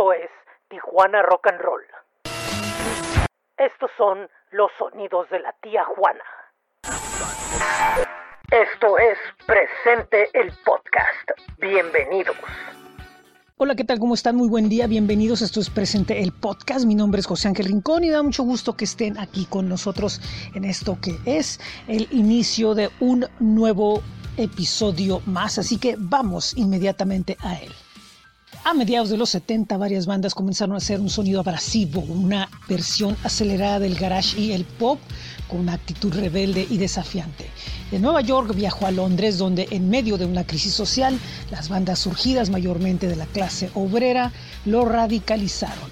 Esto 0.00 0.14
es 0.14 0.30
Tijuana 0.70 1.20
Rock 1.20 1.48
and 1.48 1.60
Roll. 1.60 1.82
Estos 3.58 3.90
son 3.98 4.30
los 4.50 4.70
sonidos 4.78 5.28
de 5.28 5.40
la 5.40 5.52
tía 5.60 5.84
Juana. 5.84 6.24
Esto 8.50 8.96
es 8.96 9.18
Presente 9.44 10.30
el 10.32 10.50
Podcast. 10.64 11.58
Bienvenidos. 11.58 12.34
Hola, 13.58 13.74
¿qué 13.74 13.84
tal? 13.84 13.98
¿Cómo 13.98 14.14
están? 14.14 14.36
Muy 14.36 14.48
buen 14.48 14.70
día, 14.70 14.86
bienvenidos. 14.86 15.42
Esto 15.42 15.60
es 15.60 15.68
Presente 15.68 16.22
el 16.22 16.32
Podcast. 16.32 16.86
Mi 16.86 16.94
nombre 16.94 17.20
es 17.20 17.26
José 17.26 17.48
Ángel 17.48 17.66
Rincón 17.66 18.02
y 18.02 18.08
da 18.08 18.22
mucho 18.22 18.42
gusto 18.42 18.74
que 18.78 18.86
estén 18.86 19.18
aquí 19.18 19.44
con 19.44 19.68
nosotros 19.68 20.22
en 20.54 20.64
esto 20.64 20.96
que 21.02 21.18
es 21.26 21.60
el 21.88 22.08
inicio 22.10 22.74
de 22.74 22.88
un 23.00 23.26
nuevo 23.38 24.00
episodio 24.38 25.20
más. 25.26 25.58
Así 25.58 25.78
que 25.78 25.96
vamos 25.98 26.56
inmediatamente 26.56 27.36
a 27.42 27.60
él. 27.60 27.70
A 28.62 28.74
mediados 28.74 29.08
de 29.08 29.16
los 29.16 29.30
70 29.30 29.78
varias 29.78 30.04
bandas 30.04 30.34
comenzaron 30.34 30.74
a 30.74 30.78
hacer 30.78 31.00
un 31.00 31.08
sonido 31.08 31.40
abrasivo, 31.40 32.02
una 32.02 32.46
versión 32.68 33.16
acelerada 33.24 33.78
del 33.78 33.94
garage 33.94 34.38
y 34.38 34.52
el 34.52 34.64
pop 34.64 35.00
con 35.48 35.60
una 35.60 35.72
actitud 35.72 36.12
rebelde 36.12 36.66
y 36.68 36.76
desafiante. 36.76 37.46
De 37.90 37.98
Nueva 37.98 38.20
York 38.20 38.54
viajó 38.54 38.86
a 38.86 38.90
Londres 38.90 39.38
donde 39.38 39.66
en 39.70 39.88
medio 39.88 40.18
de 40.18 40.26
una 40.26 40.46
crisis 40.46 40.74
social 40.74 41.18
las 41.50 41.70
bandas 41.70 42.00
surgidas 42.00 42.50
mayormente 42.50 43.08
de 43.08 43.16
la 43.16 43.24
clase 43.24 43.70
obrera 43.74 44.30
lo 44.66 44.84
radicalizaron. 44.84 45.90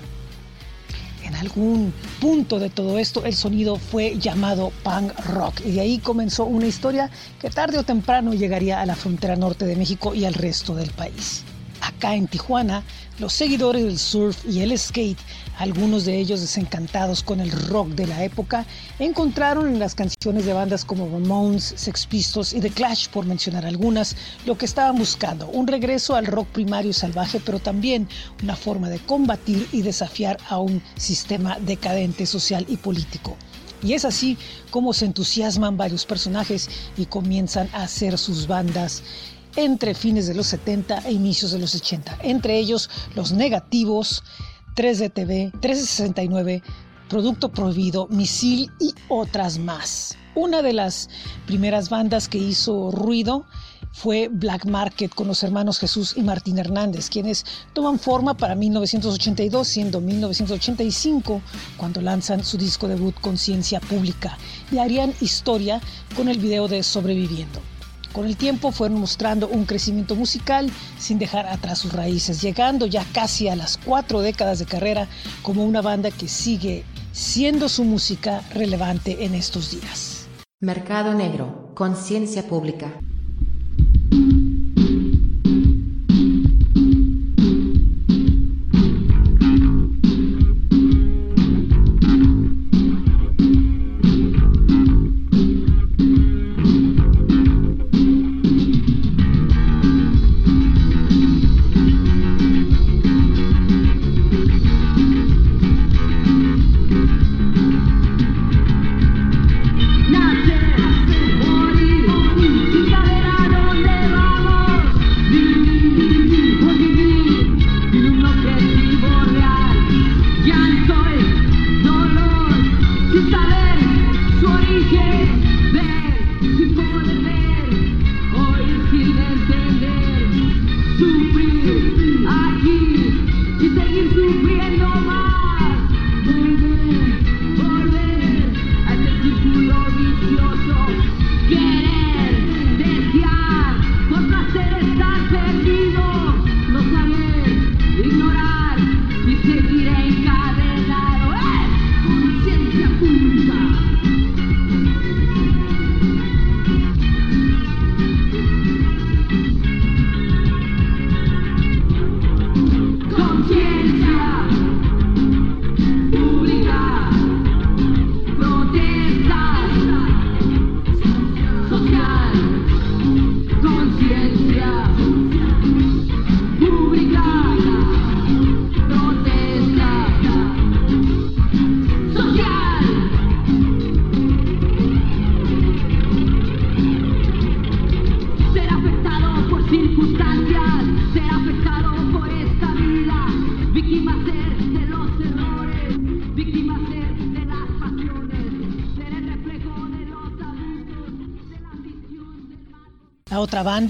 En 1.24 1.34
algún 1.36 1.94
punto 2.20 2.58
de 2.58 2.68
todo 2.68 2.98
esto 2.98 3.24
el 3.24 3.34
sonido 3.34 3.76
fue 3.76 4.18
llamado 4.18 4.72
punk 4.82 5.18
rock 5.26 5.62
y 5.64 5.72
de 5.72 5.80
ahí 5.80 5.98
comenzó 5.98 6.44
una 6.44 6.66
historia 6.66 7.10
que 7.40 7.48
tarde 7.48 7.78
o 7.78 7.82
temprano 7.82 8.34
llegaría 8.34 8.82
a 8.82 8.86
la 8.86 8.94
frontera 8.94 9.36
norte 9.36 9.64
de 9.64 9.74
México 9.74 10.14
y 10.14 10.26
al 10.26 10.34
resto 10.34 10.74
del 10.74 10.90
país. 10.90 11.44
Acá 11.80 12.14
en 12.14 12.28
Tijuana, 12.28 12.82
los 13.18 13.32
seguidores 13.32 13.84
del 13.84 13.98
surf 13.98 14.44
y 14.48 14.60
el 14.60 14.76
skate, 14.78 15.18
algunos 15.58 16.04
de 16.04 16.18
ellos 16.18 16.40
desencantados 16.40 17.22
con 17.22 17.40
el 17.40 17.50
rock 17.50 17.88
de 17.90 18.06
la 18.06 18.24
época, 18.24 18.66
encontraron 18.98 19.68
en 19.68 19.78
las 19.78 19.94
canciones 19.94 20.44
de 20.44 20.52
bandas 20.52 20.84
como 20.84 21.08
Ramones, 21.08 21.74
Sex 21.76 22.06
Pistols 22.06 22.52
y 22.52 22.60
The 22.60 22.70
Clash, 22.70 23.08
por 23.08 23.26
mencionar 23.26 23.66
algunas, 23.66 24.16
lo 24.46 24.56
que 24.56 24.66
estaban 24.66 24.96
buscando, 24.96 25.48
un 25.48 25.66
regreso 25.66 26.14
al 26.14 26.26
rock 26.26 26.48
primario 26.48 26.92
salvaje, 26.92 27.40
pero 27.44 27.58
también 27.58 28.08
una 28.42 28.56
forma 28.56 28.88
de 28.88 28.98
combatir 28.98 29.66
y 29.72 29.82
desafiar 29.82 30.38
a 30.48 30.58
un 30.58 30.82
sistema 30.96 31.58
decadente 31.60 32.26
social 32.26 32.64
y 32.68 32.76
político. 32.76 33.36
Y 33.82 33.92
es 33.92 34.04
así 34.04 34.36
como 34.70 34.92
se 34.92 35.04
entusiasman 35.04 35.76
varios 35.76 36.04
personajes 36.04 36.68
y 36.96 37.06
comienzan 37.06 37.68
a 37.72 37.84
hacer 37.84 38.18
sus 38.18 38.46
bandas 38.48 39.02
entre 39.58 39.92
fines 39.92 40.28
de 40.28 40.34
los 40.34 40.46
70 40.46 40.98
e 41.06 41.12
inicios 41.12 41.50
de 41.50 41.58
los 41.58 41.74
80, 41.74 42.18
entre 42.22 42.56
ellos 42.56 42.88
Los 43.16 43.32
Negativos, 43.32 44.22
3DTV, 44.76 45.50
369, 45.60 46.62
Producto 47.08 47.48
Prohibido, 47.48 48.06
Misil 48.06 48.70
y 48.78 48.94
otras 49.08 49.58
más. 49.58 50.16
Una 50.36 50.62
de 50.62 50.72
las 50.72 51.10
primeras 51.44 51.88
bandas 51.88 52.28
que 52.28 52.38
hizo 52.38 52.92
ruido 52.92 53.46
fue 53.90 54.28
Black 54.30 54.64
Market 54.64 55.12
con 55.12 55.26
los 55.26 55.42
hermanos 55.42 55.80
Jesús 55.80 56.14
y 56.16 56.22
Martín 56.22 56.58
Hernández, 56.58 57.10
quienes 57.10 57.44
toman 57.72 57.98
forma 57.98 58.36
para 58.36 58.54
1982, 58.54 59.66
siendo 59.66 60.00
1985 60.00 61.42
cuando 61.76 62.00
lanzan 62.00 62.44
su 62.44 62.56
disco 62.56 62.86
debut 62.86 63.16
Conciencia 63.20 63.80
Pública 63.80 64.38
y 64.70 64.78
harían 64.78 65.12
historia 65.20 65.80
con 66.14 66.28
el 66.28 66.38
video 66.38 66.68
de 66.68 66.84
Sobreviviendo. 66.84 67.60
Con 68.12 68.26
el 68.26 68.36
tiempo 68.36 68.72
fueron 68.72 69.00
mostrando 69.00 69.48
un 69.48 69.64
crecimiento 69.64 70.14
musical 70.16 70.70
sin 70.98 71.18
dejar 71.18 71.46
atrás 71.46 71.78
sus 71.78 71.92
raíces, 71.92 72.40
llegando 72.40 72.86
ya 72.86 73.04
casi 73.12 73.48
a 73.48 73.56
las 73.56 73.76
cuatro 73.76 74.20
décadas 74.20 74.58
de 74.58 74.66
carrera 74.66 75.08
como 75.42 75.64
una 75.64 75.82
banda 75.82 76.10
que 76.10 76.28
sigue 76.28 76.84
siendo 77.12 77.68
su 77.68 77.84
música 77.84 78.42
relevante 78.54 79.24
en 79.24 79.34
estos 79.34 79.70
días. 79.70 80.26
Mercado 80.60 81.14
Negro, 81.14 81.72
Conciencia 81.74 82.46
Pública. 82.46 82.98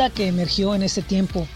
Que 0.08 0.28
emergió 0.28 0.76
en 0.76 0.84
ese 0.84 1.02
tiempo, 1.02 1.48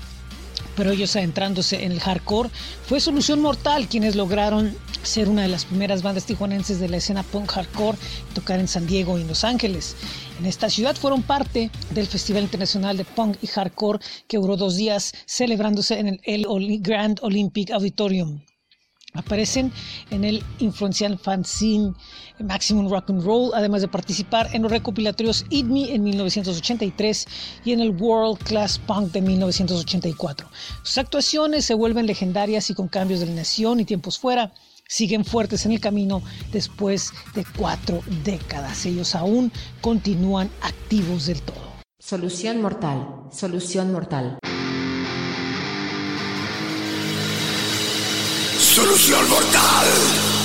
pero 0.76 0.91
ellos 0.91 1.14
adentrándose 1.14 1.84
en 1.84 1.92
el 1.92 2.00
hardcore, 2.00 2.50
fue 2.87 3.00
Solución 3.00 3.40
Mortal, 3.40 3.88
quienes 3.88 4.16
lograron 4.16 4.76
ser 5.05 5.28
una 5.28 5.43
de 5.43 5.49
las 5.49 5.64
primeras 5.64 6.02
bandas 6.02 6.25
tijuanenses 6.25 6.81
de 6.81 6.88
la 6.88 6.96
escena 6.96 7.22
punk 7.22 7.50
hardcore 7.52 7.99
y 8.31 8.34
tocar 8.34 8.58
en 8.58 8.66
San 8.66 8.87
Diego 8.87 9.16
y 9.16 9.22
en 9.22 9.28
Los 9.28 9.44
Ángeles. 9.44 9.94
En 10.40 10.46
esta 10.46 10.69
ciudad 10.69 10.96
fueron 10.96 11.22
parte 11.22 11.70
del 11.90 12.06
Festival 12.08 12.43
Internacional 12.43 12.96
de 12.96 13.05
Punk 13.05 13.37
y 13.43 13.46
Hardcore 13.46 14.00
que 14.26 14.38
duró 14.38 14.56
dos 14.56 14.76
días 14.76 15.12
celebrándose 15.25 16.00
en 16.00 16.20
el 16.25 16.46
Grand 16.81 17.20
Olympic 17.22 17.70
Auditorium. 17.70 18.40
Aparecen 19.14 19.73
en 20.11 20.25
el 20.25 20.43
influencial 20.59 21.19
fanzine 21.19 21.93
Maximum 22.38 22.88
Rock 22.88 23.11
and 23.11 23.23
Roll, 23.23 23.53
además 23.55 23.82
de 23.82 23.88
participar 23.88 24.49
en 24.53 24.62
los 24.62 24.70
recopilatorios 24.70 25.44
Eat 25.50 25.67
Me 25.67 25.94
en 25.94 26.03
1983 26.03 27.26
y 27.64 27.73
en 27.73 27.81
el 27.81 27.91
World 27.91 28.43
Class 28.43 28.79
Punk 28.79 29.12
de 29.12 29.20
1984. 29.20 30.49
Sus 30.82 30.99
actuaciones 30.99 31.64
se 31.64 31.75
vuelven 31.75 32.06
legendarias 32.06 32.70
y 32.70 32.75
con 32.75 32.88
cambios 32.88 33.20
de 33.20 33.26
alineación 33.26 33.81
y 33.81 33.85
tiempos 33.85 34.19
fuera 34.19 34.53
siguen 34.88 35.25
fuertes 35.25 35.64
en 35.64 35.73
el 35.73 35.81
camino 35.81 36.23
después 36.53 37.12
de 37.35 37.47
cuatro 37.56 38.00
décadas. 38.25 38.85
Ellos 38.85 39.14
aún 39.14 39.50
continúan 39.81 40.50
activos 40.61 41.26
del 41.26 41.41
todo. 41.41 41.73
Solución 41.99 42.61
mortal, 42.61 43.06
solución 43.31 43.93
mortal. 43.93 44.38
Solución 48.72 49.28
mortal. 49.28 50.41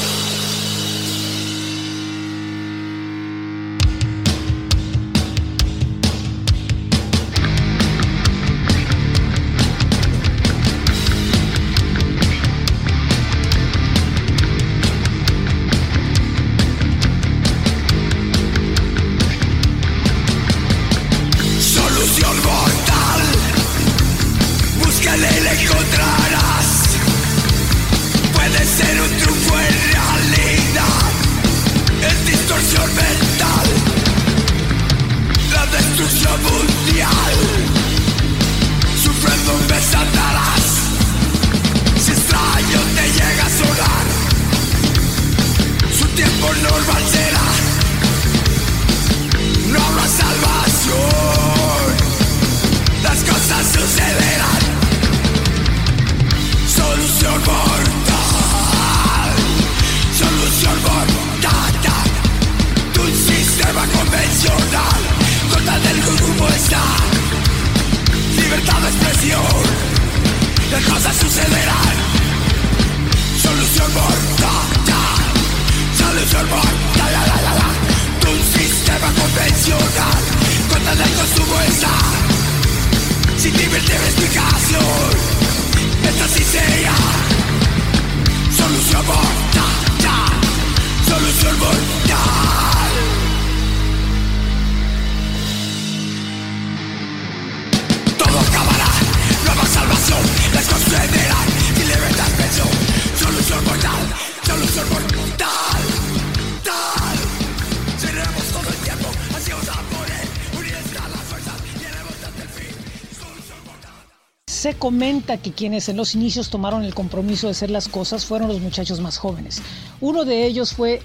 Se 114.57 114.74
comenta 114.74 115.38
que 115.38 115.51
quienes 115.51 115.88
en 115.88 115.98
los 115.98 116.15
inicios 116.15 116.50
tomaron 116.50 116.83
el 116.83 116.95
compromiso 116.95 117.45
de 117.45 117.51
hacer 117.51 117.69
las 117.69 117.88
cosas 117.88 118.25
fueron 118.25 118.48
los 118.48 118.59
muchachos 118.59 119.00
más 119.00 119.19
jóvenes. 119.19 119.62
Uno 120.01 120.25
de 120.25 120.48
ellos 120.48 120.74
fue 120.74 121.04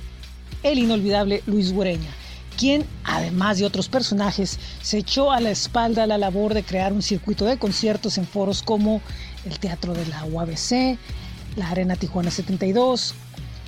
el 0.63 0.79
inolvidable 0.79 1.43
Luis 1.45 1.71
Guereña, 1.71 2.09
quien, 2.57 2.87
además 3.05 3.59
de 3.59 3.67
otros 3.67 3.91
personajes, 3.91 4.59
se 4.81 4.97
echó 4.97 5.33
a 5.33 5.41
la 5.41 5.51
espalda 5.51 6.07
la 6.07 6.17
labor 6.17 6.55
de 6.55 6.63
crear 6.63 6.95
un 6.95 7.03
circuito 7.03 7.45
de 7.45 7.59
conciertos 7.59 8.17
en 8.17 8.27
foros 8.27 8.63
como 8.63 9.03
el 9.45 9.59
Teatro 9.59 9.93
de 9.93 10.07
la 10.07 10.25
UABC, 10.25 10.99
la 11.57 11.69
Arena 11.69 11.97
Tijuana 11.97 12.31
72, 12.31 13.15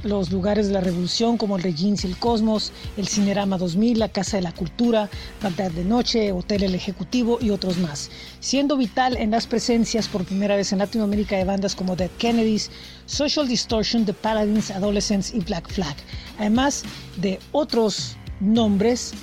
los 0.05 0.31
lugares 0.31 0.67
de 0.67 0.75
la 0.75 0.81
revolución 0.81 1.37
como 1.37 1.57
el 1.57 1.63
Regins 1.63 2.05
y 2.05 2.09
el 2.09 2.19
Cosmos, 2.19 2.73
el 2.97 3.09
Cinerama 3.09 3.59
2000, 3.59 3.99
la 3.99 4.09
Casa 4.09 4.37
de 4.37 4.43
la 4.43 4.53
Cultura, 4.53 5.11
Pantalla 5.41 5.71
de 5.71 5.85
Noche, 5.85 6.33
Hotel 6.33 6.63
El 6.63 6.75
Ejecutivo 6.75 7.39
y 7.41 7.51
otros 7.51 7.79
más, 7.79 8.11
siendo 8.41 8.77
vital 8.77 9.17
en 9.17 9.31
las 9.31 9.47
presencias 9.47 10.09
por 10.09 10.25
primera 10.25 10.57
vez 10.57 10.73
en 10.73 10.79
Latinoamérica 10.79 11.37
de 11.37 11.45
bandas 11.45 11.75
como 11.75 11.97
Dead 11.97 12.11
Kennedys, 12.19 12.71
Social 13.07 13.49
Distortion, 13.49 14.05
The 14.05 14.15
Paladins, 14.15 14.71
Adolescents 14.71 15.35
y 15.35 15.41
Black 15.41 15.69
Flag, 15.69 15.97
además 16.39 16.85
de 17.17 17.41
otros 17.53 18.17
nombres 18.41 19.15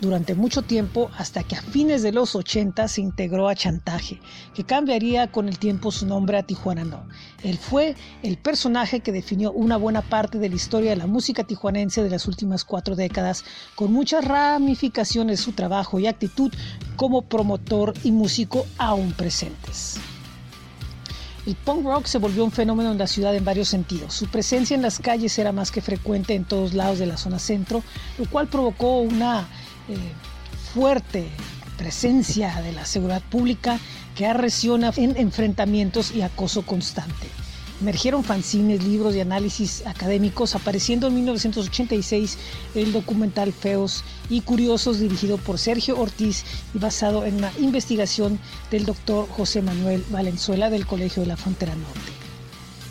durante 0.00 0.34
mucho 0.34 0.62
tiempo 0.62 1.10
hasta 1.16 1.42
que 1.42 1.56
a 1.56 1.62
fines 1.62 2.02
de 2.02 2.12
los 2.12 2.34
80 2.34 2.88
se 2.88 3.00
integró 3.00 3.48
a 3.48 3.54
Chantaje, 3.54 4.20
que 4.54 4.64
cambiaría 4.64 5.30
con 5.30 5.48
el 5.48 5.58
tiempo 5.58 5.90
su 5.90 6.06
nombre 6.06 6.38
a 6.38 6.42
Tijuana 6.42 6.84
No. 6.84 7.06
Él 7.42 7.58
fue 7.58 7.94
el 8.22 8.38
personaje 8.38 9.00
que 9.00 9.12
definió 9.12 9.52
una 9.52 9.76
buena 9.76 10.02
parte 10.02 10.38
de 10.38 10.48
la 10.48 10.56
historia 10.56 10.90
de 10.90 10.96
la 10.96 11.06
música 11.06 11.44
tijuanense 11.44 12.02
de 12.02 12.10
las 12.10 12.26
últimas 12.26 12.64
cuatro 12.64 12.96
décadas, 12.96 13.44
con 13.74 13.92
muchas 13.92 14.24
ramificaciones 14.24 15.38
de 15.38 15.44
su 15.44 15.52
trabajo 15.52 15.98
y 15.98 16.06
actitud 16.06 16.52
como 16.96 17.22
promotor 17.22 17.94
y 18.02 18.12
músico 18.12 18.66
aún 18.78 19.12
presentes. 19.12 19.98
El 21.46 21.56
punk 21.56 21.86
rock 21.86 22.04
se 22.04 22.18
volvió 22.18 22.44
un 22.44 22.52
fenómeno 22.52 22.92
en 22.92 22.98
la 22.98 23.06
ciudad 23.06 23.34
en 23.34 23.44
varios 23.44 23.68
sentidos. 23.68 24.12
Su 24.12 24.26
presencia 24.28 24.74
en 24.74 24.82
las 24.82 24.98
calles 24.98 25.38
era 25.38 25.52
más 25.52 25.70
que 25.70 25.80
frecuente 25.80 26.34
en 26.34 26.44
todos 26.44 26.74
lados 26.74 26.98
de 26.98 27.06
la 27.06 27.16
zona 27.16 27.38
centro, 27.38 27.82
lo 28.18 28.28
cual 28.28 28.48
provocó 28.48 29.00
una 29.00 29.48
fuerte 30.74 31.28
presencia 31.76 32.60
de 32.60 32.72
la 32.72 32.84
seguridad 32.84 33.22
pública 33.22 33.80
que 34.14 34.26
arreciona 34.26 34.92
en 34.96 35.16
enfrentamientos 35.16 36.12
y 36.14 36.22
acoso 36.22 36.62
constante. 36.62 37.28
Emergieron 37.80 38.22
fanzines, 38.22 38.84
libros 38.84 39.16
y 39.16 39.20
análisis 39.20 39.86
académicos, 39.86 40.54
apareciendo 40.54 41.06
en 41.06 41.14
1986 41.14 42.36
el 42.74 42.92
documental 42.92 43.54
Feos 43.54 44.04
y 44.28 44.42
Curiosos 44.42 45.00
dirigido 45.00 45.38
por 45.38 45.58
Sergio 45.58 45.98
Ortiz 45.98 46.44
y 46.74 46.78
basado 46.78 47.24
en 47.24 47.36
una 47.36 47.50
investigación 47.58 48.38
del 48.70 48.84
doctor 48.84 49.26
José 49.30 49.62
Manuel 49.62 50.04
Valenzuela 50.10 50.68
del 50.68 50.86
Colegio 50.86 51.22
de 51.22 51.28
la 51.28 51.38
Frontera 51.38 51.74
Norte. 51.74 52.19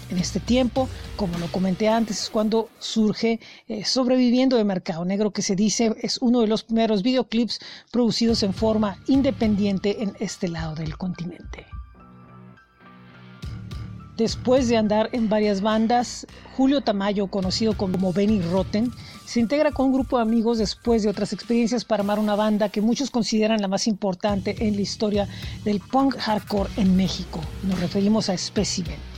En 0.09 0.17
este 0.17 0.39
tiempo, 0.39 0.89
como 1.15 1.37
lo 1.37 1.51
comenté 1.51 1.87
antes, 1.87 2.23
es 2.23 2.29
cuando 2.29 2.69
surge 2.79 3.39
eh, 3.67 3.85
Sobreviviendo 3.85 4.57
de 4.57 4.63
Mercado 4.63 5.05
Negro, 5.05 5.31
que 5.31 5.43
se 5.43 5.55
dice 5.55 5.95
es 6.01 6.17
uno 6.19 6.41
de 6.41 6.47
los 6.47 6.63
primeros 6.63 7.03
videoclips 7.03 7.59
producidos 7.91 8.41
en 8.43 8.53
forma 8.53 8.97
independiente 9.07 10.01
en 10.01 10.15
este 10.19 10.47
lado 10.47 10.73
del 10.73 10.97
continente. 10.97 11.67
Después 14.17 14.67
de 14.67 14.75
andar 14.75 15.09
en 15.13 15.29
varias 15.29 15.61
bandas, 15.61 16.27
Julio 16.57 16.81
Tamayo, 16.81 17.27
conocido 17.27 17.77
como 17.77 18.11
Benny 18.11 18.41
Rotten, 18.41 18.91
se 19.25 19.39
integra 19.39 19.71
con 19.71 19.85
un 19.85 19.93
grupo 19.93 20.17
de 20.17 20.23
amigos 20.23 20.57
después 20.57 21.03
de 21.03 21.09
otras 21.09 21.31
experiencias 21.31 21.85
para 21.85 22.01
armar 22.01 22.19
una 22.19 22.35
banda 22.35 22.67
que 22.67 22.81
muchos 22.81 23.11
consideran 23.11 23.61
la 23.61 23.69
más 23.69 23.87
importante 23.87 24.67
en 24.67 24.75
la 24.75 24.81
historia 24.81 25.29
del 25.63 25.79
punk 25.79 26.17
hardcore 26.17 26.69
en 26.75 26.97
México. 26.97 27.39
Nos 27.63 27.79
referimos 27.79 28.27
a 28.29 28.37
Specimen. 28.37 29.08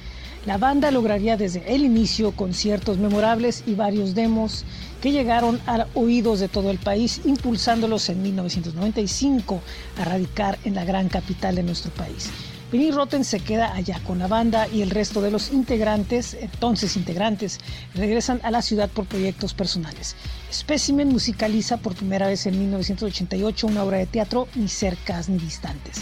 La 0.45 0.57
banda 0.57 0.89
lograría 0.89 1.37
desde 1.37 1.75
el 1.75 1.83
inicio 1.83 2.31
conciertos 2.31 2.97
memorables 2.97 3.63
y 3.67 3.75
varios 3.75 4.15
demos 4.15 4.65
que 4.99 5.11
llegaron 5.11 5.61
a 5.67 5.85
oídos 5.93 6.39
de 6.39 6.47
todo 6.47 6.71
el 6.71 6.79
país, 6.79 7.21
impulsándolos 7.25 8.09
en 8.09 8.23
1995 8.23 9.61
a 9.99 10.05
radicar 10.05 10.57
en 10.63 10.73
la 10.73 10.83
gran 10.83 11.09
capital 11.09 11.53
de 11.53 11.61
nuestro 11.61 11.91
país. 11.91 12.31
Benny 12.71 12.89
Rotten 12.89 13.23
se 13.23 13.39
queda 13.41 13.75
allá 13.75 13.99
con 14.03 14.17
la 14.17 14.27
banda 14.27 14.67
y 14.67 14.81
el 14.81 14.89
resto 14.89 15.21
de 15.21 15.29
los 15.29 15.51
integrantes, 15.51 16.35
entonces 16.39 16.95
integrantes, 16.95 17.59
regresan 17.93 18.39
a 18.43 18.49
la 18.49 18.63
ciudad 18.63 18.89
por 18.89 19.05
proyectos 19.05 19.53
personales. 19.53 20.15
Specimen 20.51 21.09
musicaliza 21.09 21.77
por 21.77 21.93
primera 21.93 22.25
vez 22.27 22.47
en 22.47 22.57
1988 22.57 23.67
una 23.67 23.83
obra 23.83 23.97
de 23.97 24.07
teatro 24.07 24.47
Ni 24.55 24.69
cercas 24.69 25.29
ni 25.29 25.37
distantes. 25.37 25.97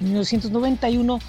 En 0.00 0.06
1991 0.06 1.20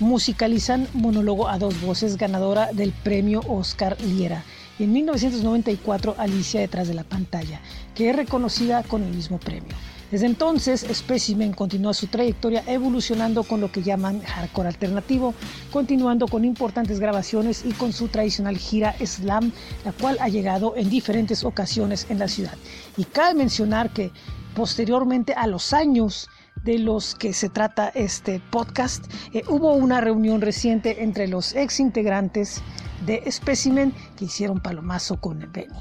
musicalizan 0.00 0.86
Monólogo 0.94 1.48
a 1.48 1.58
dos 1.58 1.80
voces 1.80 2.16
ganadora 2.16 2.72
del 2.72 2.92
premio 2.92 3.40
Oscar 3.48 4.00
Liera. 4.00 4.44
Y 4.78 4.84
en 4.84 4.92
1994 4.92 6.14
Alicia 6.18 6.60
detrás 6.60 6.88
de 6.88 6.94
la 6.94 7.04
pantalla, 7.04 7.60
que 7.94 8.10
es 8.10 8.16
reconocida 8.16 8.82
con 8.84 9.02
el 9.02 9.12
mismo 9.12 9.38
premio. 9.38 9.74
Desde 10.10 10.24
entonces, 10.24 10.86
Specimen 10.90 11.52
continúa 11.52 11.92
su 11.92 12.06
trayectoria 12.06 12.64
evolucionando 12.66 13.42
con 13.42 13.60
lo 13.60 13.70
que 13.70 13.82
llaman 13.82 14.22
hardcore 14.22 14.68
alternativo, 14.68 15.34
continuando 15.70 16.28
con 16.28 16.46
importantes 16.46 16.98
grabaciones 16.98 17.62
y 17.66 17.72
con 17.72 17.92
su 17.92 18.08
tradicional 18.08 18.56
gira 18.56 18.94
Slam, 19.04 19.52
la 19.84 19.92
cual 19.92 20.16
ha 20.20 20.28
llegado 20.28 20.76
en 20.76 20.88
diferentes 20.88 21.44
ocasiones 21.44 22.06
en 22.08 22.20
la 22.20 22.28
ciudad. 22.28 22.54
Y 22.96 23.04
cabe 23.04 23.34
mencionar 23.34 23.92
que 23.92 24.10
posteriormente 24.54 25.34
a 25.34 25.46
los 25.46 25.74
años 25.74 26.30
de 26.68 26.78
los 26.78 27.14
que 27.14 27.32
se 27.32 27.48
trata 27.48 27.88
este 27.94 28.42
podcast. 28.50 29.10
Eh, 29.32 29.42
hubo 29.48 29.72
una 29.72 30.02
reunión 30.02 30.42
reciente 30.42 31.02
entre 31.02 31.26
los 31.26 31.54
ex 31.54 31.80
integrantes 31.80 32.60
de 33.06 33.24
Specimen 33.32 33.94
que 34.18 34.26
hicieron 34.26 34.60
palomazo 34.60 35.18
con 35.18 35.38
Benny. 35.50 35.72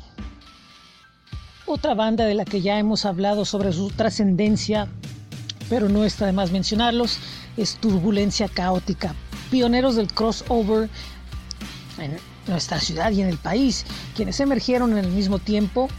Otra 1.66 1.94
banda 1.94 2.24
de 2.24 2.36
la 2.36 2.46
que 2.46 2.62
ya 2.62 2.80
hemos 2.80 3.04
hablado 3.04 3.44
sobre 3.44 3.74
su 3.74 3.90
trascendencia, 3.90 4.88
pero 5.70 5.90
no 5.90 6.06
está 6.06 6.26
de 6.26 6.32
más 6.32 6.52
mencionarlos, 6.52 7.20
es 7.58 7.76
Turbulencia 7.76 8.48
Caótica, 8.48 9.14
pioneros 9.52 9.98
del 9.98 10.08
crossover 10.14 10.90
en 11.98 12.18
nuestra 12.48 12.80
ciudad 12.80 13.12
y 13.12 13.20
en 13.20 13.28
el 13.28 13.38
país, 13.38 13.86
quienes 14.16 14.40
emergieron 14.40 14.94
en 14.94 15.00
el 15.04 15.12
mismo 15.12 15.38
tiempo 15.38 15.90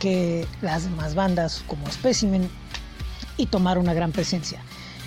que 0.00 0.48
las 0.62 0.82
demás 0.82 1.14
bandas 1.14 1.62
como 1.68 1.88
Specimen 1.92 2.50
y 3.36 3.46
tomaron 3.46 3.84
una 3.84 3.94
gran 3.94 4.12
presencia. 4.12 4.62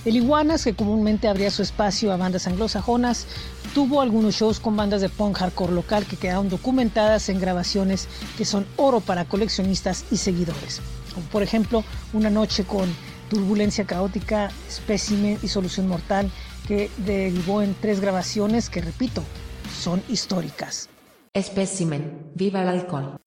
El 0.06 0.16
Iguanas, 0.16 0.64
que 0.64 0.74
comúnmente 0.74 1.28
abría 1.28 1.52
su 1.52 1.62
espacio 1.62 2.14
a 2.14 2.18
bandas 2.18 2.48
anglosajonas, 2.48 3.28
tuvo 3.74 4.02
algunos 4.02 4.36
shows 4.36 4.60
con 4.60 4.78
bandas 4.78 5.02
de 5.02 5.10
punk 5.10 5.38
hardcore 5.38 5.74
local 5.74 6.06
que 6.06 6.16
quedaron 6.16 6.48
documentadas 6.48 7.28
en 7.28 7.40
grabaciones 7.40 8.08
que 8.38 8.46
son 8.46 8.66
oro 8.78 9.02
para 9.02 9.26
coleccionistas 9.26 10.06
y 10.10 10.18
seguidores. 10.18 10.82
Como 11.14 11.26
por 11.28 11.44
ejemplo, 11.44 11.84
una 12.14 12.30
noche 12.30 12.64
con 12.64 12.88
Turbulencia 13.30 13.86
Caótica, 13.86 14.52
Specimen 14.72 15.38
y 15.44 15.50
Solución 15.50 15.88
Mortal, 15.88 16.32
que 16.68 16.90
derivó 16.98 17.62
en 17.62 17.76
tres 17.80 18.00
grabaciones 18.00 18.70
que, 18.70 18.82
repito, 18.82 19.24
son 19.82 20.02
históricas. 20.08 20.90
Espécimen, 21.34 22.32
viva 22.36 22.62
el 22.62 22.70
alcohol. 22.70 23.18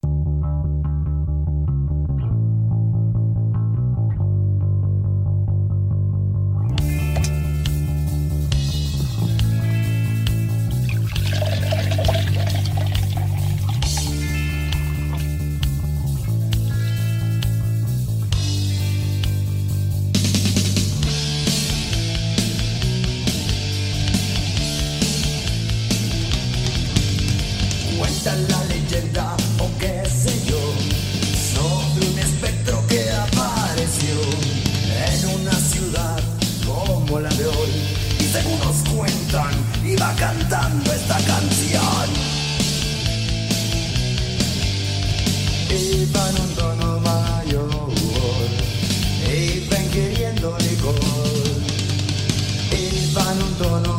Tono 53.62 53.91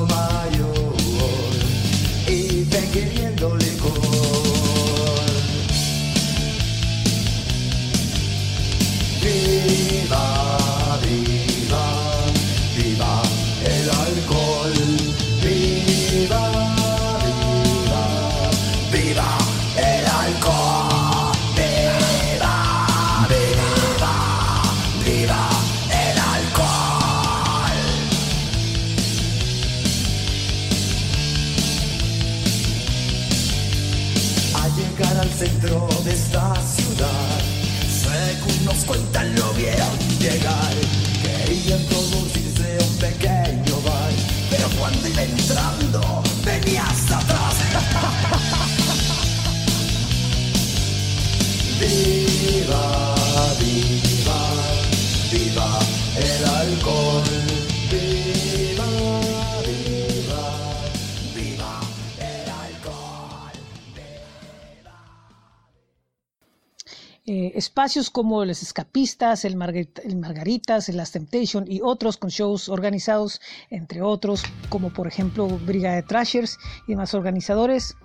espacios 67.53 68.09
como 68.09 68.43
los 68.45 68.61
Escapistas, 68.63 69.45
el, 69.45 69.55
Margarita- 69.55 70.01
el 70.03 70.15
Margaritas, 70.17 70.89
el 70.89 70.97
Last 70.97 71.13
Temptation 71.13 71.65
y 71.67 71.81
otros 71.81 72.17
con 72.17 72.29
shows 72.29 72.69
organizados, 72.69 73.41
entre 73.69 74.01
otros, 74.01 74.43
como 74.69 74.89
por 74.91 75.07
ejemplo 75.07 75.47
Brigada 75.47 75.95
de 75.95 76.03
Trashers 76.03 76.57
y 76.87 76.91
demás 76.91 77.13
organizadores, 77.13 77.95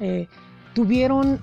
eh, 0.00 0.26
tuvieron 0.74 1.40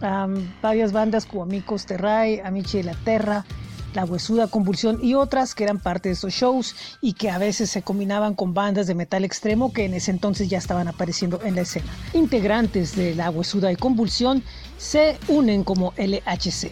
am, 0.00 0.34
varias 0.62 0.92
bandas 0.92 1.26
como 1.26 1.42
Amicos 1.42 1.86
Terrae, 1.86 2.40
Amici 2.42 2.78
de 2.78 2.84
la 2.84 2.94
Terra, 3.04 3.44
La 3.94 4.04
Huesuda 4.04 4.48
Convulsión 4.48 4.98
y 5.02 5.14
otras 5.14 5.54
que 5.54 5.64
eran 5.64 5.80
parte 5.80 6.08
de 6.08 6.14
estos 6.14 6.32
shows 6.32 6.74
y 7.00 7.14
que 7.14 7.30
a 7.30 7.38
veces 7.38 7.70
se 7.70 7.82
combinaban 7.82 8.34
con 8.34 8.54
bandas 8.54 8.86
de 8.86 8.94
metal 8.94 9.24
extremo 9.24 9.72
que 9.72 9.84
en 9.84 9.94
ese 9.94 10.10
entonces 10.10 10.48
ya 10.48 10.58
estaban 10.58 10.88
apareciendo 10.88 11.40
en 11.42 11.54
la 11.54 11.62
escena. 11.62 11.92
Integrantes 12.12 12.94
de 12.94 13.14
La 13.14 13.30
Huesuda 13.30 13.72
y 13.72 13.76
Convulsión 13.76 14.42
se 14.76 15.18
unen 15.28 15.64
como 15.64 15.92
LHC. 15.96 16.70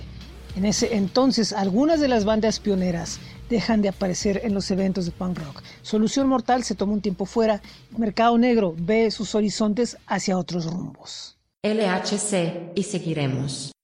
En 0.57 0.65
ese 0.65 0.97
entonces 0.97 1.53
algunas 1.53 2.01
de 2.01 2.09
las 2.09 2.25
bandas 2.25 2.61
pioneras 2.61 3.19
dejan 3.49 3.83
de 3.83 3.89
aparecer 3.89 4.41
en 4.45 4.55
los 4.55 4.71
eventos 4.71 5.07
de 5.07 5.13
punk 5.13 5.39
rock. 5.39 5.63
Solución 5.83 6.29
Mortal 6.29 6.65
se 6.65 6.75
toma 6.75 6.95
un 6.95 7.01
tiempo 7.01 7.27
fuera, 7.27 7.61
Mercado 7.97 8.37
Negro 8.39 8.75
ve 8.77 9.11
sus 9.11 9.35
horizontes 9.35 9.97
hacia 10.07 10.39
otros 10.39 10.67
rumbos. 10.67 11.37
LHC, 11.63 12.73
y 12.75 12.83
seguiremos. 12.85 13.76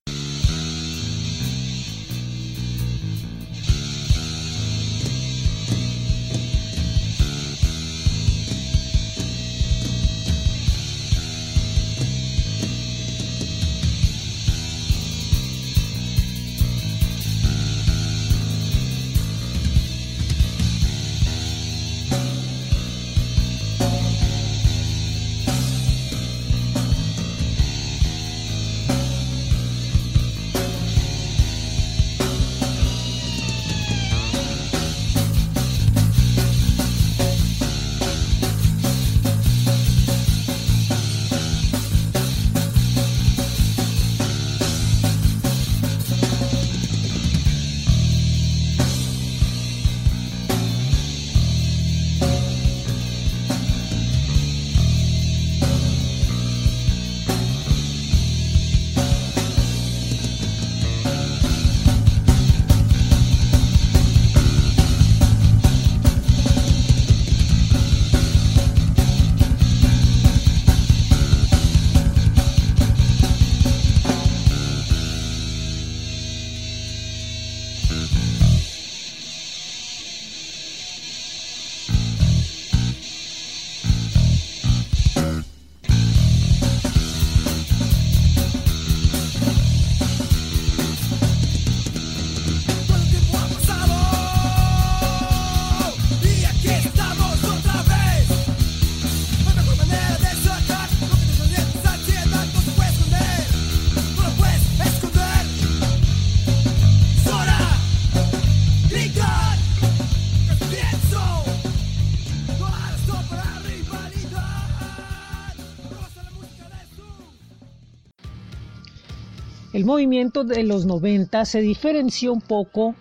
El 119.83 119.87
movimiento 119.87 120.45
de 120.45 120.63
los 120.63 120.85
90 120.85 121.43
se 121.43 121.59
diferenció 121.59 122.31
un 122.31 122.39
poco 122.39 122.95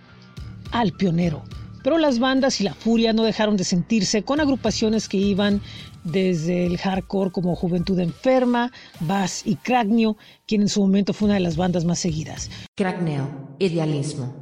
al 0.73 0.91
pionero, 0.91 1.45
pero 1.85 1.97
las 1.97 2.19
bandas 2.19 2.61
y 2.61 2.65
la 2.65 2.75
furia 2.75 3.13
no 3.13 3.23
dejaron 3.23 3.57
de 3.57 3.63
sentirse 3.63 4.25
con 4.25 4.41
agrupaciones 4.41 5.09
que 5.09 5.17
iban 5.17 5.61
desde 6.03 6.67
el 6.67 6.79
hardcore 6.79 7.31
como 7.31 7.55
Juventud 7.55 8.01
Enferma, 8.01 8.73
Bass 8.99 9.43
y 9.47 9.55
Cracnio, 9.55 10.17
quien 10.49 10.63
en 10.63 10.69
su 10.69 10.81
momento 10.81 11.13
fue 11.13 11.27
una 11.27 11.35
de 11.35 11.43
las 11.43 11.57
bandas 11.57 11.85
más 11.85 12.01
seguidas. 12.01 12.51
Cracneo, 12.77 13.29
idealismo. 13.61 14.42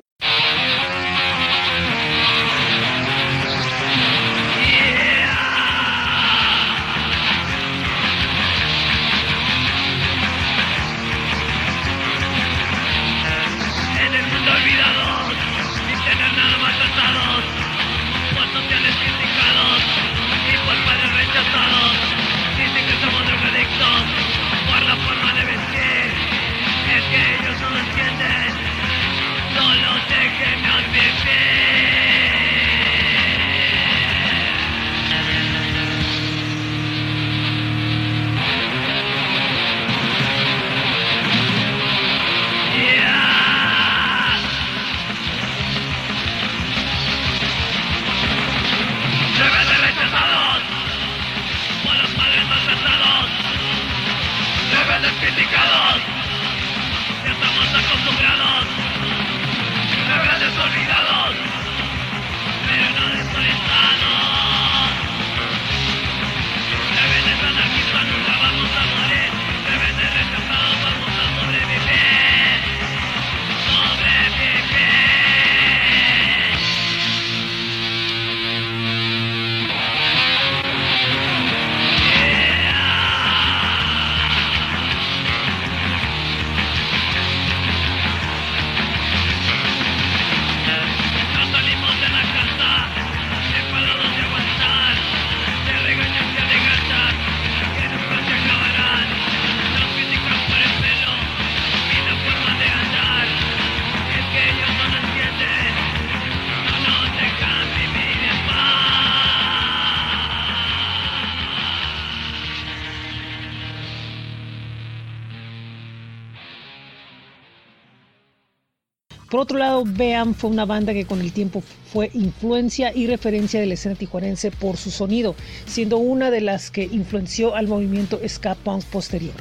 Fue 120.41 120.49
una 120.49 120.65
banda 120.65 120.95
que 120.95 121.05
con 121.05 121.21
el 121.21 121.33
tiempo 121.33 121.63
fue 121.93 122.11
influencia 122.15 122.93
y 122.95 123.07
referencia 123.07 123.61
de 123.61 123.67
la 123.67 123.75
escena 123.75 123.95
tijuanense 123.95 124.51
por 124.51 124.79
su 124.79 124.91
sonido, 124.91 125.35
siendo 125.67 125.99
una 125.99 126.31
de 126.31 126.41
las 126.41 126.71
que 126.71 126.85
influenció 126.85 127.55
al 127.55 127.69
movimiento 127.69 128.19
ska 128.27 128.55
punk 128.55 128.85
posterior. 128.85 129.35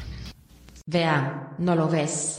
Vean, 0.88 1.56
no 1.58 1.76
lo 1.76 1.88
ves. 1.88 2.39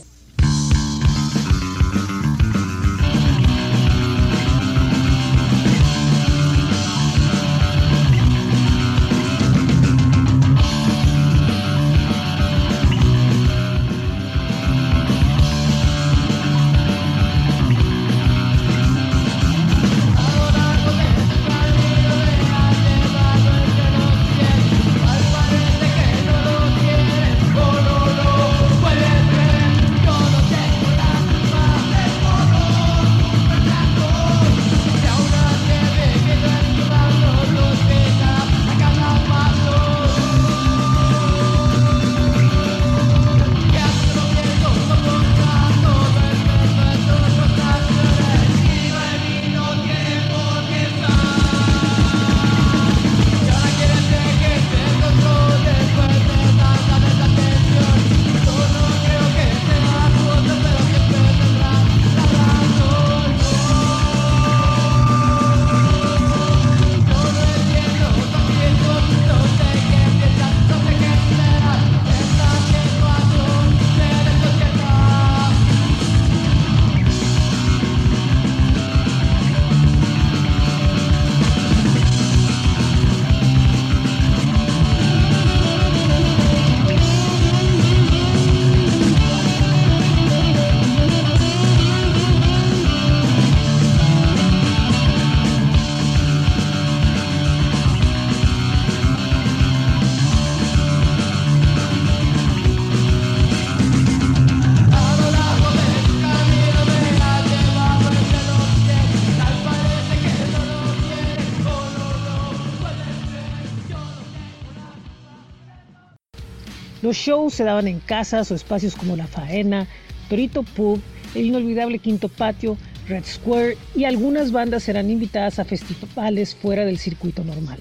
Los 117.11 117.17
shows 117.17 117.55
se 117.55 117.65
daban 117.65 117.89
en 117.89 117.99
casas 117.99 118.49
o 118.51 118.55
espacios 118.55 118.95
como 118.95 119.17
La 119.17 119.27
Faena, 119.27 119.85
Torito 120.29 120.63
Pub, 120.63 121.01
el 121.35 121.47
inolvidable 121.47 121.99
Quinto 121.99 122.29
Patio, 122.29 122.77
Red 123.05 123.25
Square 123.25 123.77
y 123.93 124.05
algunas 124.05 124.53
bandas 124.53 124.87
eran 124.87 125.11
invitadas 125.11 125.59
a 125.59 125.65
festivales 125.65 126.55
fuera 126.55 126.85
del 126.85 126.99
circuito 126.99 127.43
normal. 127.43 127.79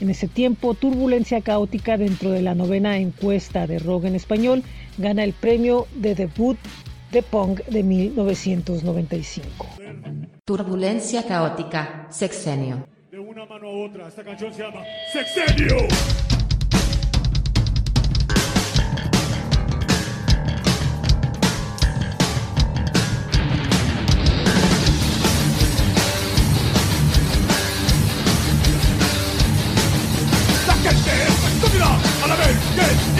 En 0.00 0.08
ese 0.08 0.28
tiempo, 0.28 0.72
Turbulencia 0.72 1.42
Caótica 1.42 1.98
dentro 1.98 2.30
de 2.30 2.40
la 2.40 2.54
novena 2.54 2.96
encuesta 2.96 3.66
de 3.66 3.80
rock 3.80 4.06
en 4.06 4.14
español 4.14 4.62
gana 4.96 5.24
el 5.24 5.34
premio 5.34 5.86
de 5.96 6.14
debut 6.14 6.56
de 7.12 7.20
punk 7.20 7.60
de 7.66 7.82
1995. 7.82 9.66
Turbulencia 10.46 11.26
caótica, 11.26 12.06
sexenio. 12.08 12.88
De 13.10 13.18
una 13.18 13.44
mano 13.44 13.68
a 13.68 13.86
otra, 13.86 14.08
esta 14.08 14.24
canción 14.24 14.54
se 14.54 14.62
llama 14.62 14.80
Sexenio. 15.12 15.76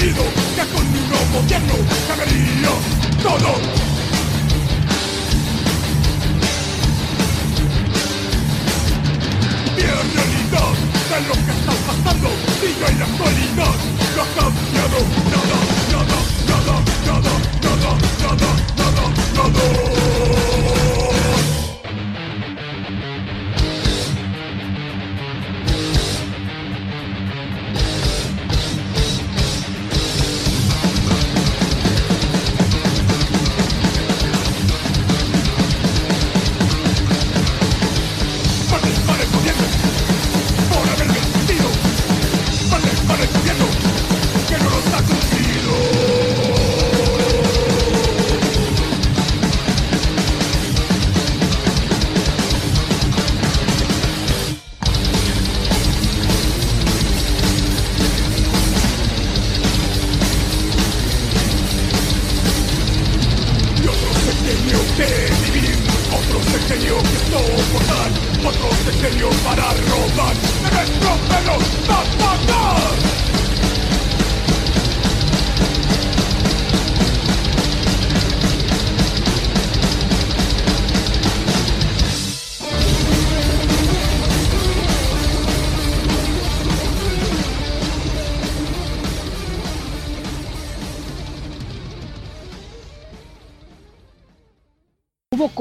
Querido 0.01 0.25
que 0.57 0.65
con 0.73 0.87
un 0.87 1.09
nuevo 1.09 1.41
gobierno 1.43 1.75
cambiaría 2.09 2.73
todo. 3.23 3.53
Y 9.77 9.83
realidad 10.17 10.75
de 11.11 11.19
lo 11.29 11.35
que 11.35 11.50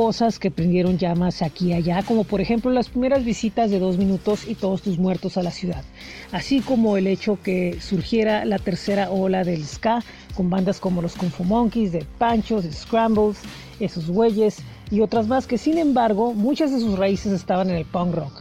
cosas 0.09 0.39
que 0.39 0.49
prendieron 0.49 0.97
llamas 0.97 1.43
aquí 1.43 1.67
y 1.67 1.73
allá, 1.73 2.01
como 2.01 2.23
por 2.23 2.41
ejemplo 2.41 2.71
las 2.71 2.89
primeras 2.89 3.23
visitas 3.23 3.69
de 3.69 3.77
dos 3.77 3.99
minutos 3.99 4.47
y 4.47 4.55
todos 4.55 4.81
tus 4.81 4.97
muertos 4.97 5.37
a 5.37 5.43
la 5.43 5.51
ciudad, 5.51 5.83
así 6.31 6.61
como 6.61 6.97
el 6.97 7.05
hecho 7.05 7.37
que 7.43 7.77
surgiera 7.79 8.43
la 8.43 8.57
tercera 8.57 9.11
ola 9.11 9.43
del 9.43 9.63
ska 9.63 10.03
con 10.33 10.49
bandas 10.49 10.79
como 10.79 11.03
los 11.03 11.13
Kung 11.13 11.29
Fu 11.29 11.43
Monkeys, 11.43 11.91
de 11.91 12.07
Panchos, 12.17 12.63
de 12.63 12.73
Scrambles, 12.73 13.37
esos 13.79 14.09
güeyes 14.09 14.63
y 14.89 15.01
otras 15.01 15.27
más 15.27 15.45
que 15.45 15.59
sin 15.59 15.77
embargo 15.77 16.33
muchas 16.33 16.71
de 16.71 16.79
sus 16.79 16.97
raíces 16.97 17.31
estaban 17.31 17.69
en 17.69 17.75
el 17.75 17.85
punk 17.85 18.15
rock. 18.15 18.38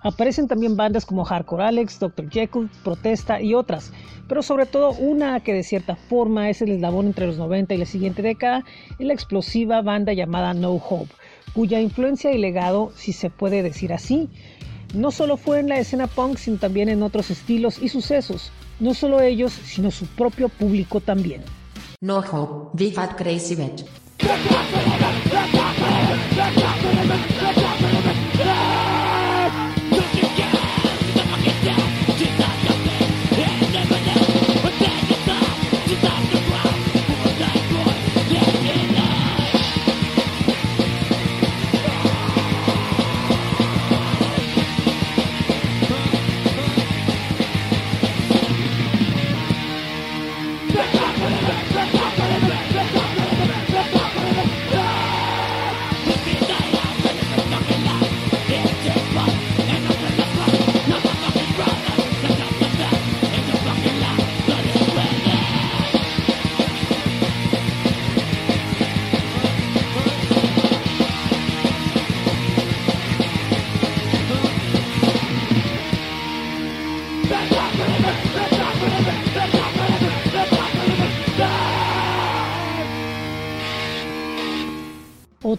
Aparecen 0.00 0.46
también 0.46 0.76
bandas 0.76 1.04
como 1.04 1.24
Hardcore 1.24 1.64
Alex, 1.64 1.98
Dr. 1.98 2.30
Jekyll, 2.30 2.70
Protesta 2.84 3.40
y 3.40 3.54
otras, 3.54 3.92
pero 4.28 4.42
sobre 4.42 4.66
todo 4.66 4.92
una 4.92 5.40
que 5.40 5.52
de 5.52 5.64
cierta 5.64 5.96
forma 5.96 6.48
es 6.50 6.62
el 6.62 6.70
eslabón 6.70 7.06
entre 7.06 7.26
los 7.26 7.36
90 7.38 7.74
y 7.74 7.78
la 7.78 7.86
siguiente 7.86 8.22
década, 8.22 8.64
es 8.98 9.06
la 9.06 9.12
explosiva 9.12 9.82
banda 9.82 10.12
llamada 10.12 10.54
No 10.54 10.74
Hope, 10.74 11.12
cuya 11.52 11.80
influencia 11.80 12.30
y 12.32 12.38
legado, 12.38 12.92
si 12.94 13.12
se 13.12 13.28
puede 13.28 13.64
decir 13.64 13.92
así, 13.92 14.28
no 14.94 15.10
solo 15.10 15.36
fue 15.36 15.58
en 15.58 15.68
la 15.68 15.78
escena 15.78 16.06
punk, 16.06 16.38
sino 16.38 16.58
también 16.58 16.88
en 16.88 17.02
otros 17.02 17.30
estilos 17.30 17.82
y 17.82 17.88
sucesos, 17.88 18.52
no 18.78 18.94
solo 18.94 19.20
ellos, 19.20 19.52
sino 19.52 19.90
su 19.90 20.06
propio 20.06 20.48
público 20.48 21.00
también. 21.00 21.42
No 22.00 22.18
hope, 22.18 22.70
vivat 22.74 23.16
crazy 23.16 23.56
bitch. 23.56 23.84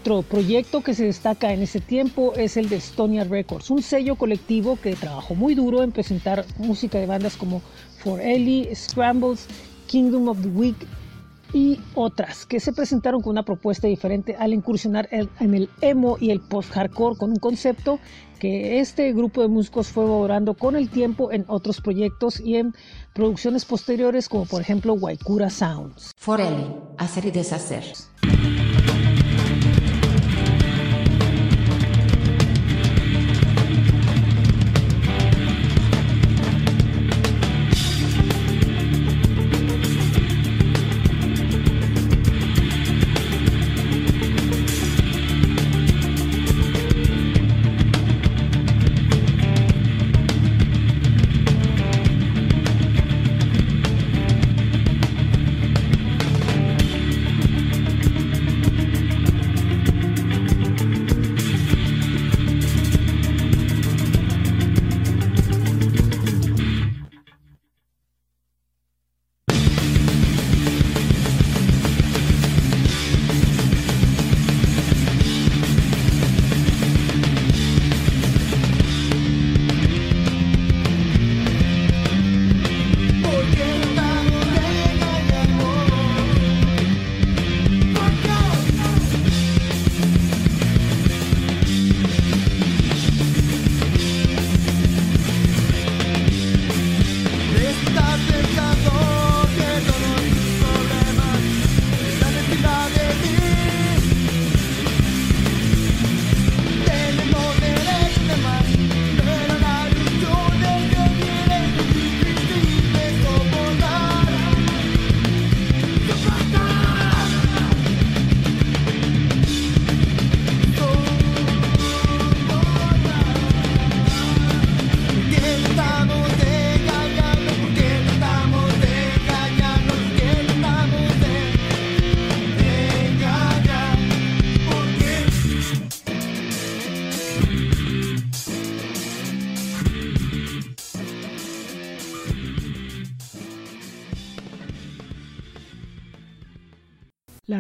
Otro 0.10 0.24
proyecto 0.24 0.82
que 0.82 0.96
se 0.96 1.06
destaca 1.06 1.54
en 1.54 1.62
ese 1.62 1.80
tiempo 1.80 2.34
es 2.34 2.58
el 2.58 2.68
de 2.68 2.78
Estonia 2.78 3.26
Records, 3.26 3.70
un 3.70 3.84
sello 3.84 4.16
colectivo 4.16 4.76
que 4.82 4.96
trabajó 4.96 5.36
muy 5.36 5.54
duro 5.54 5.84
en 5.84 5.92
presentar 5.92 6.46
música 6.58 6.98
de 6.98 7.06
bandas 7.06 7.38
como 7.38 7.62
For 8.00 8.20
Ellie, 8.20 8.74
Scrambles, 8.74 9.46
Kingdom 9.86 10.30
of 10.30 10.42
the 10.42 10.48
Week 10.48 10.76
y 11.54 11.80
otras 11.94 12.48
que 12.48 12.60
se 12.60 12.74
presentaron 12.74 13.22
con 13.22 13.34
una 13.34 13.44
propuesta 13.44 13.88
diferente 13.88 14.36
al 14.36 14.52
incursionar 14.52 15.08
en 15.12 15.54
el 15.54 15.70
emo 15.82 16.18
y 16.20 16.32
el 16.32 16.40
post-hardcore 16.40 17.16
con 17.16 17.30
un 17.30 17.38
concepto 17.38 18.00
que 18.40 18.80
este 18.80 19.14
grupo 19.14 19.44
de 19.44 19.48
músicos 19.48 19.90
fue 19.90 20.06
valorando 20.06 20.56
con 20.56 20.76
el 20.76 20.90
tiempo 20.90 21.32
en 21.32 21.46
otros 21.48 21.82
proyectos 21.82 22.40
y 22.40 22.56
en 22.56 22.74
producciones 23.14 23.64
posteriores 23.64 24.28
como 24.28 24.48
por 24.48 24.60
ejemplo 24.60 24.94
Waikura 24.94 25.52
Sounds. 25.52 26.14
Forelli, 26.18 26.66
hacer 26.98 27.26
y 27.26 27.32
deshacer. 27.32 27.84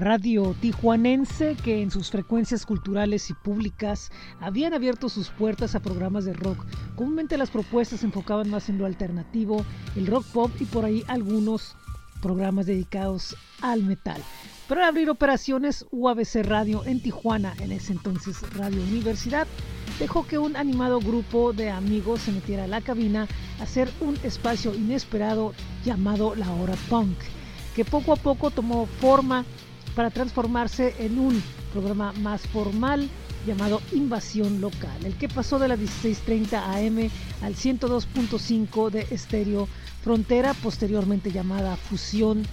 Radio 0.10 0.56
tijuanense, 0.60 1.56
que 1.64 1.84
en 1.84 1.92
sus 1.92 2.10
frecuencias 2.10 2.66
culturales 2.66 3.30
y 3.30 3.36
públicas 3.36 4.12
habían 4.40 4.74
abierto 4.74 5.08
sus 5.08 5.30
puertas 5.30 5.76
a 5.76 5.82
programas 5.82 6.26
de 6.26 6.34
rock. 6.34 6.66
Comúnmente 6.96 7.38
las 7.38 7.52
propuestas 7.52 8.00
se 8.00 8.08
enfocaban 8.08 8.50
más 8.50 8.70
en 8.70 8.80
lo 8.80 8.88
alternativo, 8.88 9.64
el 9.96 10.08
rock 10.08 10.26
pop 10.34 10.52
y 10.60 10.66
por 10.66 10.84
ahí 10.84 11.04
algunos 11.08 11.76
programas 12.24 12.66
dedicados 12.66 13.36
al 13.62 13.84
metal. 13.84 14.20
Pero 14.68 14.82
al 14.82 14.88
abrir 14.88 15.12
operaciones, 15.12 15.86
UABC 15.92 16.38
Radio 16.42 16.84
en 16.88 17.04
Tijuana, 17.04 17.54
en 17.60 17.72
ese 17.72 17.92
entonces 17.92 18.42
Radio 18.56 18.82
Universidad, 18.82 19.46
dejó 20.00 20.26
que 20.26 20.40
un 20.40 20.56
animado 20.56 21.02
grupo 21.02 21.54
de 21.54 21.70
amigos 21.70 22.22
se 22.22 22.32
metiera 22.32 22.64
a 22.64 22.68
la 22.68 22.82
cabina 22.82 23.28
a 23.60 23.64
hacer 23.64 23.92
un 24.02 24.18
espacio 24.24 24.74
inesperado 24.74 25.54
llamado 25.86 26.34
La 26.34 26.52
Hora 26.52 26.76
Punk, 26.90 27.16
que 27.76 27.86
poco 27.86 28.14
a 28.14 28.16
poco 28.16 28.50
tomó 28.50 28.88
forma 28.88 29.46
para 29.96 30.10
transformarse 30.10 30.96
en 31.00 31.20
un 31.20 31.42
programa 31.72 32.14
más 32.14 32.42
formal 32.48 33.10
llamado 33.46 33.82
Invasión 33.94 34.62
Local, 34.62 35.06
el 35.06 35.16
que 35.16 35.30
pasó 35.30 35.60
de 35.60 35.68
las 35.68 35.80
16.30 35.80 36.54
am 36.54 37.10
al 37.42 37.56
102.5 37.56 38.90
de 38.90 39.08
estéreo 39.12 39.68
Frontera, 40.02 40.54
posteriormente 40.54 41.32
llamada 41.32 41.76
Fusión, 41.76 42.44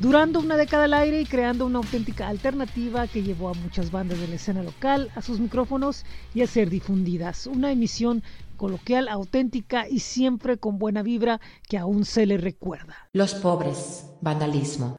durando 0.00 0.40
una 0.40 0.56
década 0.56 0.84
al 0.84 0.94
aire 0.94 1.20
y 1.20 1.26
creando 1.26 1.66
una 1.66 1.78
auténtica 1.78 2.28
alternativa 2.28 3.06
que 3.06 3.22
llevó 3.22 3.50
a 3.50 3.54
muchas 3.54 3.90
bandas 3.90 4.18
de 4.18 4.28
la 4.28 4.36
escena 4.36 4.62
local 4.62 5.10
a 5.14 5.22
sus 5.22 5.40
micrófonos 5.40 6.04
y 6.34 6.42
a 6.42 6.46
ser 6.46 6.70
difundidas. 6.70 7.46
Una 7.46 7.70
emisión 7.70 8.22
coloquial, 8.56 9.08
auténtica 9.08 9.88
y 9.88 10.00
siempre 10.00 10.56
con 10.56 10.78
buena 10.78 11.02
vibra 11.02 11.40
que 11.68 11.78
aún 11.78 12.04
se 12.04 12.26
le 12.26 12.38
recuerda. 12.38 13.08
Los 13.12 13.34
pobres. 13.34 14.06
Vandalismo. 14.20 14.96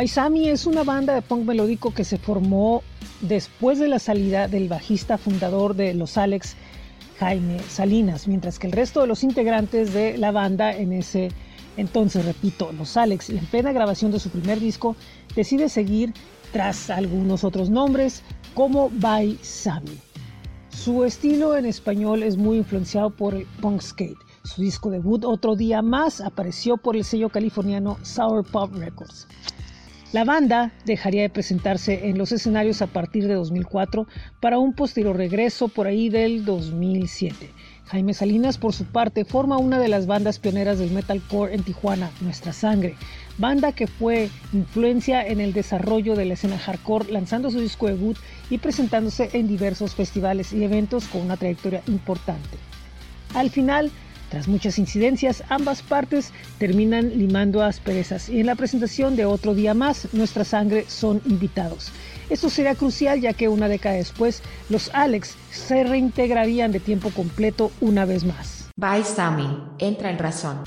Baisami 0.00 0.48
es 0.48 0.64
una 0.64 0.82
banda 0.82 1.12
de 1.12 1.20
punk 1.20 1.44
melódico 1.44 1.92
que 1.92 2.04
se 2.04 2.16
formó 2.16 2.82
después 3.20 3.78
de 3.78 3.86
la 3.86 3.98
salida 3.98 4.48
del 4.48 4.66
bajista 4.66 5.18
fundador 5.18 5.76
de 5.76 5.92
Los 5.92 6.16
Alex, 6.16 6.56
Jaime 7.18 7.58
Salinas, 7.68 8.26
mientras 8.26 8.58
que 8.58 8.66
el 8.66 8.72
resto 8.72 9.02
de 9.02 9.06
los 9.08 9.22
integrantes 9.24 9.92
de 9.92 10.16
la 10.16 10.30
banda 10.30 10.74
en 10.74 10.94
ese 10.94 11.28
entonces, 11.76 12.24
repito, 12.24 12.72
Los 12.72 12.96
Alex, 12.96 13.28
en 13.28 13.44
plena 13.44 13.72
grabación 13.72 14.10
de 14.10 14.20
su 14.20 14.30
primer 14.30 14.58
disco, 14.58 14.96
decide 15.36 15.68
seguir 15.68 16.14
tras 16.50 16.88
algunos 16.88 17.44
otros 17.44 17.68
nombres 17.68 18.22
como 18.54 18.88
Baisami. 18.88 19.98
Su 20.70 21.04
estilo 21.04 21.58
en 21.58 21.66
español 21.66 22.22
es 22.22 22.38
muy 22.38 22.56
influenciado 22.56 23.10
por 23.10 23.34
el 23.34 23.44
punk 23.60 23.82
skate. 23.82 24.16
Su 24.44 24.62
disco 24.62 24.88
debut, 24.88 25.26
Otro 25.26 25.56
Día 25.56 25.82
Más, 25.82 26.22
apareció 26.22 26.78
por 26.78 26.96
el 26.96 27.04
sello 27.04 27.28
californiano 27.28 27.98
Sour 28.02 28.46
Pop 28.50 28.74
Records. 28.74 29.28
La 30.12 30.24
banda 30.24 30.72
dejaría 30.86 31.22
de 31.22 31.30
presentarse 31.30 32.08
en 32.08 32.18
los 32.18 32.32
escenarios 32.32 32.82
a 32.82 32.88
partir 32.88 33.28
de 33.28 33.34
2004 33.34 34.08
para 34.40 34.58
un 34.58 34.72
posterior 34.72 35.16
regreso 35.16 35.68
por 35.68 35.86
ahí 35.86 36.08
del 36.08 36.44
2007. 36.44 37.48
Jaime 37.86 38.12
Salinas, 38.12 38.58
por 38.58 38.72
su 38.72 38.86
parte, 38.86 39.24
forma 39.24 39.56
una 39.56 39.78
de 39.78 39.86
las 39.86 40.08
bandas 40.08 40.40
pioneras 40.40 40.80
del 40.80 40.90
metalcore 40.90 41.54
en 41.54 41.62
Tijuana, 41.62 42.10
Nuestra 42.22 42.52
Sangre, 42.52 42.96
banda 43.38 43.70
que 43.70 43.86
fue 43.86 44.30
influencia 44.52 45.24
en 45.24 45.40
el 45.40 45.52
desarrollo 45.52 46.16
de 46.16 46.24
la 46.24 46.34
escena 46.34 46.58
hardcore, 46.58 47.12
lanzando 47.12 47.48
su 47.52 47.60
disco 47.60 47.86
debut 47.86 48.16
y 48.50 48.58
presentándose 48.58 49.30
en 49.34 49.46
diversos 49.46 49.94
festivales 49.94 50.52
y 50.52 50.64
eventos 50.64 51.06
con 51.06 51.20
una 51.20 51.36
trayectoria 51.36 51.82
importante. 51.86 52.58
Al 53.34 53.50
final, 53.50 53.92
tras 54.30 54.48
muchas 54.48 54.78
incidencias, 54.78 55.42
ambas 55.48 55.82
partes 55.82 56.32
terminan 56.58 57.18
limando 57.18 57.62
asperezas 57.62 58.28
y 58.28 58.40
en 58.40 58.46
la 58.46 58.54
presentación 58.54 59.16
de 59.16 59.26
Otro 59.26 59.54
Día 59.54 59.74
Más, 59.74 60.08
Nuestra 60.12 60.44
Sangre 60.44 60.86
son 60.88 61.20
invitados. 61.26 61.92
Esto 62.30 62.48
será 62.48 62.74
crucial 62.76 63.20
ya 63.20 63.34
que 63.34 63.48
una 63.48 63.68
década 63.68 63.96
después, 63.96 64.42
los 64.68 64.90
Alex 64.94 65.34
se 65.50 65.84
reintegrarían 65.84 66.70
de 66.72 66.80
tiempo 66.80 67.10
completo 67.10 67.72
una 67.80 68.04
vez 68.04 68.24
más. 68.24 68.70
Bye 68.76 69.04
Sammy, 69.04 69.46
entra 69.78 70.10
en 70.10 70.18
razón. 70.18 70.60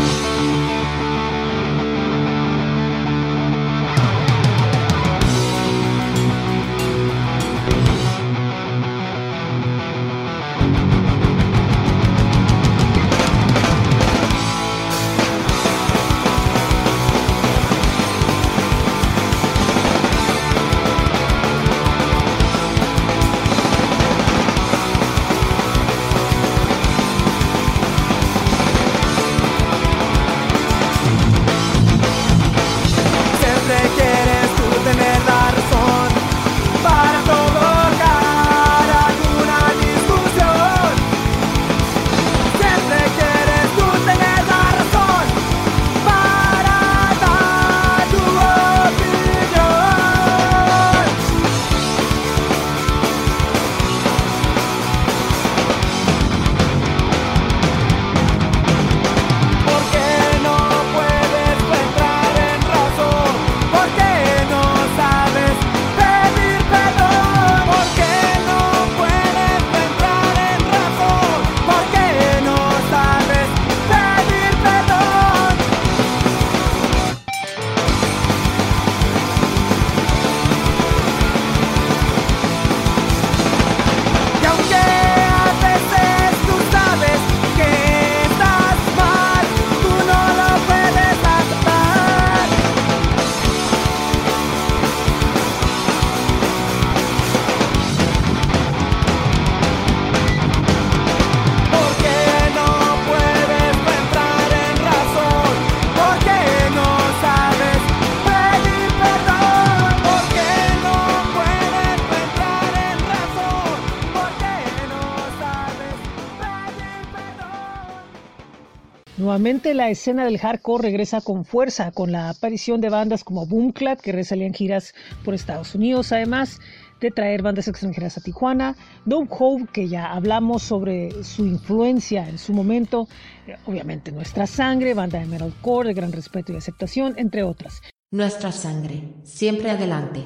Nuevamente 119.23 119.73
la 119.73 119.89
escena 119.89 120.25
del 120.25 120.37
hardcore 120.37 120.83
regresa 120.83 121.21
con 121.21 121.45
fuerza 121.45 121.93
con 121.93 122.11
la 122.11 122.27
aparición 122.27 122.81
de 122.81 122.89
bandas 122.89 123.23
como 123.23 123.45
Boomclap 123.45 124.01
que 124.01 124.11
resalían 124.11 124.53
giras 124.53 124.93
por 125.23 125.33
Estados 125.33 125.75
Unidos, 125.75 126.11
además 126.11 126.59
de 126.99 127.09
traer 127.09 127.41
bandas 127.41 127.69
extranjeras 127.69 128.17
a 128.17 128.21
Tijuana, 128.21 128.75
Dope 129.05 129.29
Hope 129.39 129.67
que 129.71 129.87
ya 129.87 130.11
hablamos 130.11 130.61
sobre 130.61 131.23
su 131.23 131.45
influencia 131.45 132.27
en 132.27 132.37
su 132.37 132.51
momento, 132.51 133.07
eh, 133.47 133.55
obviamente 133.65 134.11
Nuestra 134.11 134.45
Sangre, 134.45 134.93
banda 134.93 135.19
de 135.19 135.25
metalcore 135.25 135.87
de 135.87 135.93
gran 135.93 136.11
respeto 136.11 136.51
y 136.51 136.57
aceptación, 136.57 137.13
entre 137.15 137.43
otras. 137.43 137.81
Nuestra 138.11 138.51
sangre, 138.51 139.03
siempre 139.23 139.71
adelante. 139.71 140.25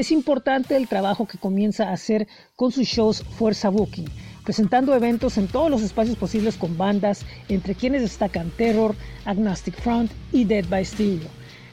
Es 0.00 0.10
importante 0.12 0.78
el 0.78 0.88
trabajo 0.88 1.26
que 1.26 1.36
comienza 1.36 1.90
a 1.90 1.92
hacer 1.92 2.26
con 2.56 2.72
sus 2.72 2.86
shows 2.86 3.22
Fuerza 3.22 3.68
Booking, 3.68 4.08
presentando 4.44 4.94
eventos 4.94 5.36
en 5.36 5.46
todos 5.46 5.70
los 5.70 5.82
espacios 5.82 6.16
posibles 6.16 6.56
con 6.56 6.78
bandas, 6.78 7.26
entre 7.50 7.74
quienes 7.74 8.00
destacan 8.00 8.48
Terror, 8.48 8.94
Agnostic 9.26 9.78
Front 9.78 10.10
y 10.32 10.44
Dead 10.44 10.64
by 10.70 10.86
Stereo. 10.86 11.28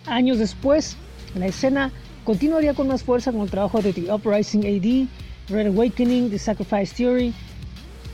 Años 0.08 0.40
después, 0.40 0.98
la 1.36 1.48
escena 1.48 1.94
continuaría 2.26 2.74
con 2.74 2.90
más 2.90 3.02
fuerza 3.02 3.32
con 3.32 3.44
el 3.44 3.50
trabajo 3.50 3.82
de 3.82 3.94
The 3.94 4.14
Uprising 4.14 4.66
AD, 4.66 5.08
Red 5.50 5.68
Awakening, 5.68 6.30
The 6.30 6.38
Sacrifice 6.38 6.94
Theory, 6.94 7.34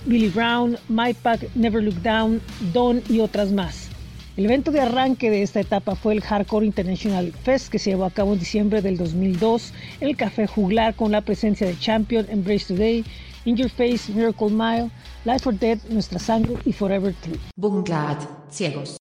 Billy 0.05 0.30
Brown, 0.30 0.78
My 0.89 1.16
Pack, 1.16 1.55
Never 1.55 1.82
Look 1.82 2.03
Down, 2.03 2.39
Dawn 2.72 3.01
y 3.09 3.20
otras 3.20 3.51
más. 3.51 3.89
El 4.36 4.45
evento 4.45 4.71
de 4.71 4.81
arranque 4.81 5.29
de 5.29 5.43
esta 5.43 5.59
etapa 5.59 5.95
fue 5.95 6.13
el 6.13 6.21
Hardcore 6.21 6.65
International 6.65 7.31
Fest 7.43 7.71
que 7.71 7.77
se 7.77 7.91
llevó 7.91 8.05
a 8.05 8.09
cabo 8.09 8.34
en 8.34 8.39
diciembre 8.39 8.81
del 8.81 8.97
2002 8.97 9.71
en 10.01 10.07
el 10.07 10.17
Café 10.17 10.47
Juglar 10.47 10.95
con 10.95 11.11
la 11.11 11.21
presencia 11.21 11.67
de 11.67 11.77
Champion, 11.77 12.25
Embrace 12.29 12.73
Today, 12.73 13.05
In 13.45 13.57
Your 13.57 13.69
Face, 13.69 14.11
Miracle 14.11 14.49
Mile, 14.49 14.89
Life 15.25 15.47
or 15.47 15.53
Dead, 15.53 15.77
Nuestra 15.89 16.17
Sangre 16.17 16.55
y 16.65 16.73
Forever 16.73 17.13
True. 17.21 17.38
Bunglad, 17.55 18.17
ciegos. 18.49 18.97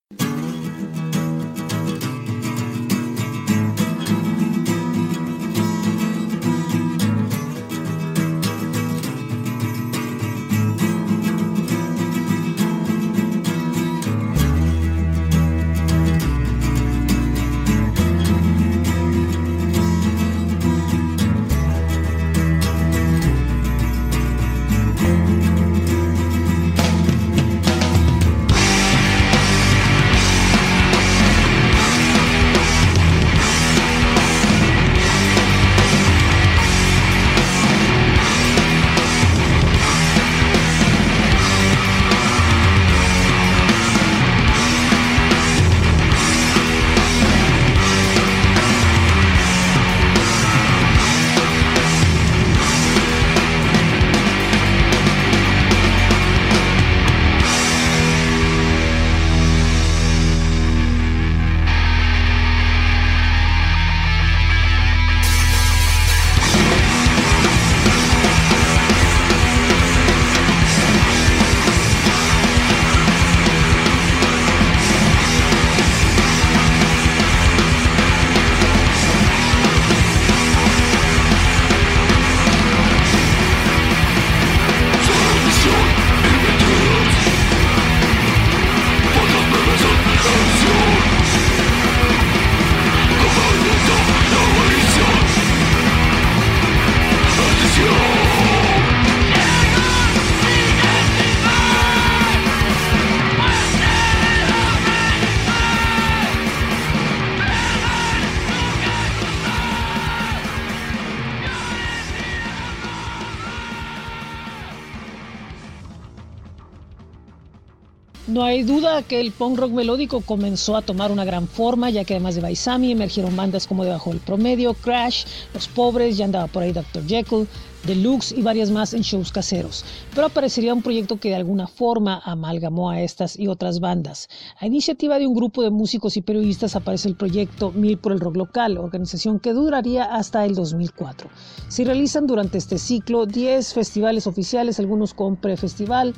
Hay 118.52 118.64
duda 118.64 119.02
que 119.02 119.18
el 119.18 119.32
punk 119.32 119.58
rock 119.58 119.72
melódico 119.72 120.20
comenzó 120.20 120.76
a 120.76 120.82
tomar 120.82 121.10
una 121.10 121.24
gran 121.24 121.48
forma, 121.48 121.88
ya 121.88 122.04
que 122.04 122.12
además 122.12 122.34
de 122.34 122.42
Baisami 122.42 122.92
emergieron 122.92 123.34
bandas 123.34 123.66
como 123.66 123.82
Debajo 123.82 124.10
del 124.10 124.20
Promedio, 124.20 124.74
Crash, 124.74 125.24
Los 125.54 125.68
Pobres, 125.68 126.18
ya 126.18 126.26
andaba 126.26 126.48
por 126.48 126.62
ahí 126.62 126.70
Dr. 126.70 127.02
Jekyll, 127.06 127.48
Deluxe 127.86 128.32
y 128.32 128.42
varias 128.42 128.70
más 128.70 128.92
en 128.92 129.00
shows 129.00 129.32
caseros. 129.32 129.86
Pero 130.14 130.26
aparecería 130.26 130.74
un 130.74 130.82
proyecto 130.82 131.18
que 131.18 131.30
de 131.30 131.36
alguna 131.36 131.66
forma 131.66 132.20
amalgamó 132.26 132.90
a 132.90 133.00
estas 133.00 133.38
y 133.38 133.48
otras 133.48 133.80
bandas. 133.80 134.28
A 134.60 134.66
iniciativa 134.66 135.18
de 135.18 135.26
un 135.26 135.34
grupo 135.34 135.62
de 135.62 135.70
músicos 135.70 136.18
y 136.18 136.20
periodistas 136.20 136.76
aparece 136.76 137.08
el 137.08 137.16
proyecto 137.16 137.72
Mil 137.72 137.96
por 137.96 138.12
el 138.12 138.20
Rock 138.20 138.36
Local, 138.36 138.76
organización 138.76 139.40
que 139.40 139.54
duraría 139.54 140.04
hasta 140.04 140.44
el 140.44 140.54
2004. 140.54 141.30
Se 141.68 141.84
realizan 141.84 142.26
durante 142.26 142.58
este 142.58 142.76
ciclo 142.76 143.24
10 143.24 143.72
festivales 143.72 144.26
oficiales, 144.26 144.78
algunos 144.78 145.14
con 145.14 145.36
prefestival, 145.36 146.14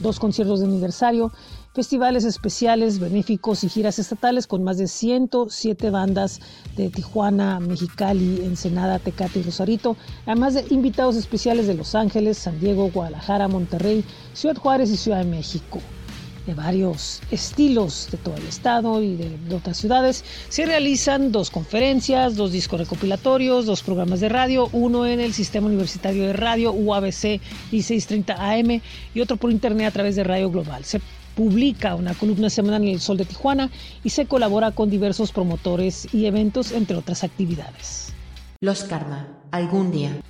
dos 0.00 0.20
conciertos 0.20 0.60
de 0.60 0.66
aniversario, 0.66 1.32
festivales 1.78 2.24
especiales, 2.24 2.98
benéficos 2.98 3.62
y 3.62 3.68
giras 3.68 4.00
estatales 4.00 4.48
con 4.48 4.64
más 4.64 4.78
de 4.78 4.88
107 4.88 5.90
bandas 5.90 6.40
de 6.76 6.88
Tijuana, 6.88 7.60
Mexicali, 7.60 8.40
Ensenada, 8.44 8.98
Tecate 8.98 9.38
y 9.38 9.42
Rosarito, 9.44 9.96
además 10.26 10.54
de 10.54 10.64
invitados 10.70 11.14
especiales 11.14 11.68
de 11.68 11.74
Los 11.74 11.94
Ángeles, 11.94 12.36
San 12.36 12.58
Diego, 12.58 12.90
Guadalajara, 12.90 13.46
Monterrey, 13.46 14.04
Ciudad 14.34 14.56
Juárez 14.56 14.90
y 14.90 14.96
Ciudad 14.96 15.18
de 15.18 15.30
México. 15.30 15.78
De 16.48 16.54
varios 16.54 17.20
estilos 17.30 18.08
de 18.10 18.18
todo 18.18 18.34
el 18.34 18.48
estado 18.48 19.00
y 19.00 19.14
de, 19.14 19.54
otras 19.54 19.76
ciudades, 19.76 20.24
se 20.48 20.66
realizan 20.66 21.30
dos 21.30 21.50
conferencias, 21.50 22.34
dos 22.34 22.50
discos 22.50 22.80
recopilatorios, 22.80 23.66
dos 23.66 23.84
programas 23.84 24.18
de 24.18 24.30
radio, 24.30 24.68
uno 24.72 25.06
en 25.06 25.20
el 25.20 25.32
Sistema 25.32 25.68
Universitario 25.68 26.26
de 26.26 26.32
Radio 26.32 26.72
UABC 26.72 27.40
1630 27.70 28.34
AM 28.34 28.80
y 29.14 29.20
otro 29.20 29.36
por 29.36 29.52
internet 29.52 29.86
a 29.86 29.92
través 29.92 30.16
de 30.16 30.24
Radio 30.24 30.50
Global. 30.50 30.84
Se 30.84 31.00
publica 31.38 31.94
una 31.94 32.14
columna 32.14 32.50
semanal 32.50 32.82
en 32.82 32.88
El 32.88 33.00
Sol 33.00 33.16
de 33.16 33.24
Tijuana 33.24 33.70
y 34.02 34.10
se 34.10 34.26
colabora 34.26 34.72
con 34.72 34.90
diversos 34.90 35.30
promotores 35.30 36.12
y 36.12 36.26
eventos, 36.26 36.72
entre 36.72 36.96
otras 36.96 37.22
actividades. 37.22 38.12
Los 38.60 38.82
Karma, 38.82 39.38
algún 39.52 39.92
día. 39.92 40.20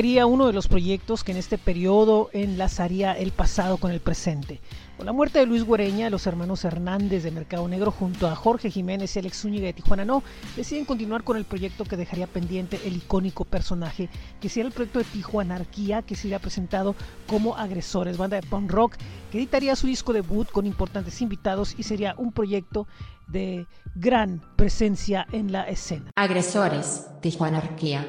Emergería 0.00 0.24
uno 0.24 0.46
de 0.46 0.54
los 0.54 0.66
proyectos 0.66 1.22
que 1.22 1.32
en 1.32 1.36
este 1.36 1.58
periodo 1.58 2.30
enlazaría 2.32 3.12
el 3.12 3.32
pasado 3.32 3.76
con 3.76 3.90
el 3.90 4.00
presente. 4.00 4.58
Con 4.96 5.04
la 5.04 5.12
muerte 5.12 5.40
de 5.40 5.44
Luis 5.44 5.66
Guereña, 5.66 6.08
los 6.08 6.26
hermanos 6.26 6.64
Hernández 6.64 7.22
de 7.22 7.30
Mercado 7.30 7.68
Negro 7.68 7.90
junto 7.90 8.26
a 8.26 8.34
Jorge 8.34 8.70
Jiménez 8.70 9.14
y 9.14 9.18
Alex 9.18 9.42
Zúñiga 9.42 9.66
de 9.66 9.74
Tijuana 9.74 10.06
No 10.06 10.22
deciden 10.56 10.86
continuar 10.86 11.22
con 11.22 11.36
el 11.36 11.44
proyecto 11.44 11.84
que 11.84 11.98
dejaría 11.98 12.26
pendiente 12.26 12.80
el 12.86 12.96
icónico 12.96 13.44
personaje 13.44 14.08
que 14.40 14.48
sería 14.48 14.68
el 14.68 14.72
proyecto 14.72 15.00
de 15.00 15.04
Tijuanarquía 15.04 16.00
que 16.00 16.16
sería 16.16 16.38
presentado 16.38 16.96
como 17.26 17.58
Agresores, 17.58 18.16
banda 18.16 18.40
de 18.40 18.46
punk 18.46 18.70
rock 18.70 18.96
que 19.30 19.36
editaría 19.36 19.76
su 19.76 19.86
disco 19.86 20.14
debut 20.14 20.50
con 20.50 20.64
importantes 20.64 21.20
invitados 21.20 21.74
y 21.76 21.82
sería 21.82 22.14
un 22.16 22.32
proyecto 22.32 22.86
de 23.28 23.66
gran 23.94 24.40
presencia 24.56 25.26
en 25.30 25.52
la 25.52 25.64
escena. 25.64 26.10
Agresores, 26.16 27.06
Tijuanarquía. 27.20 28.06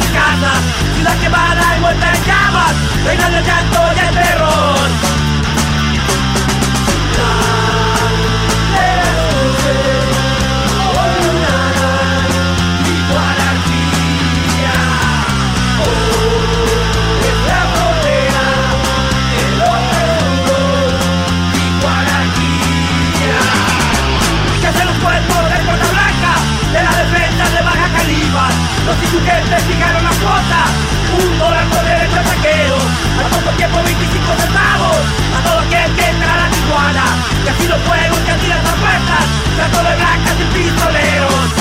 Y 0.00 0.08
casas. 0.12 0.60
Ciudad 0.94 1.18
quemada 1.20 1.76
y 1.76 1.80
muerta 1.80 2.12
en 2.12 2.24
llamas, 2.24 2.74
reinando 3.04 3.38
el 3.38 3.44
llanto 3.44 3.80
y 3.94 3.98
el 4.06 4.14
terror. 4.14 5.15
insurgentes 29.06 29.62
fijaron 29.64 30.02
la 30.02 30.10
cuota. 30.10 30.60
Un 31.22 31.38
dólar 31.38 31.64
por 31.70 31.84
derecho 31.84 32.18
al 32.18 32.26
saqueo. 32.26 32.78
Al 33.22 33.30
poco 33.30 33.50
tiempo 33.56 33.82
25 33.82 34.34
centavos. 34.40 35.00
A 35.36 35.38
todo 35.46 35.58
aquel 35.60 35.94
que 35.94 36.04
entra 36.10 36.34
a 36.34 36.36
la 36.42 36.48
tiguana. 36.50 37.04
Que 37.44 37.50
así 37.50 37.68
los 37.68 37.80
fuegos 37.82 38.18
que 38.26 38.34
tiran 38.42 38.64
las 38.64 38.74
puertas. 38.74 39.24
Trató 39.56 39.78
de 39.88 39.94
blancas 39.96 40.36
y 40.40 40.44
pistoleros. 40.54 41.55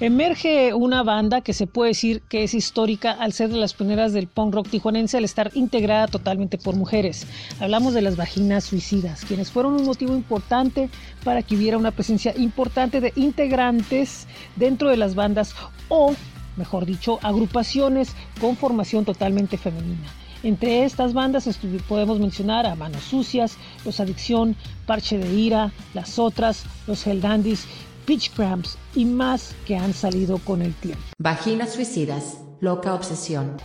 Emerge 0.00 0.74
una 0.74 1.02
banda 1.02 1.40
que 1.40 1.52
se 1.52 1.66
puede 1.66 1.90
decir 1.90 2.22
que 2.28 2.44
es 2.44 2.54
histórica 2.54 3.10
al 3.10 3.32
ser 3.32 3.48
de 3.50 3.56
las 3.56 3.74
pioneras 3.74 4.12
del 4.12 4.28
punk 4.28 4.54
rock 4.54 4.68
tijuanense 4.68 5.16
al 5.16 5.24
estar 5.24 5.50
integrada 5.54 6.06
totalmente 6.06 6.56
por 6.56 6.76
mujeres. 6.76 7.26
Hablamos 7.58 7.94
de 7.94 8.02
las 8.02 8.16
vaginas 8.16 8.62
suicidas, 8.62 9.24
quienes 9.24 9.50
fueron 9.50 9.74
un 9.74 9.84
motivo 9.84 10.14
importante 10.14 10.88
para 11.24 11.42
que 11.42 11.56
hubiera 11.56 11.78
una 11.78 11.90
presencia 11.90 12.32
importante 12.36 13.00
de 13.00 13.12
integrantes 13.16 14.28
dentro 14.54 14.88
de 14.88 14.98
las 14.98 15.16
bandas 15.16 15.56
o, 15.88 16.14
mejor 16.56 16.86
dicho, 16.86 17.18
agrupaciones 17.22 18.14
con 18.40 18.56
formación 18.56 19.04
totalmente 19.04 19.58
femenina. 19.58 20.08
Entre 20.42 20.84
estas 20.84 21.12
bandas 21.12 21.48
podemos 21.88 22.20
mencionar 22.20 22.64
a 22.66 22.76
Manos 22.76 23.02
Sucias, 23.02 23.56
Los 23.84 23.98
Adicción, 23.98 24.54
Parche 24.86 25.18
de 25.18 25.34
Ira, 25.34 25.72
Las 25.94 26.18
Otras, 26.18 26.64
Los 26.86 27.06
Helldandies, 27.06 27.66
Pitch 28.06 28.32
Cramps 28.34 28.78
y 28.94 29.04
más 29.04 29.54
que 29.66 29.76
han 29.76 29.92
salido 29.92 30.38
con 30.38 30.62
el 30.62 30.74
tiempo. 30.74 31.02
Vaginas 31.18 31.74
suicidas, 31.74 32.40
loca 32.60 32.94
obsesión. 32.94 33.56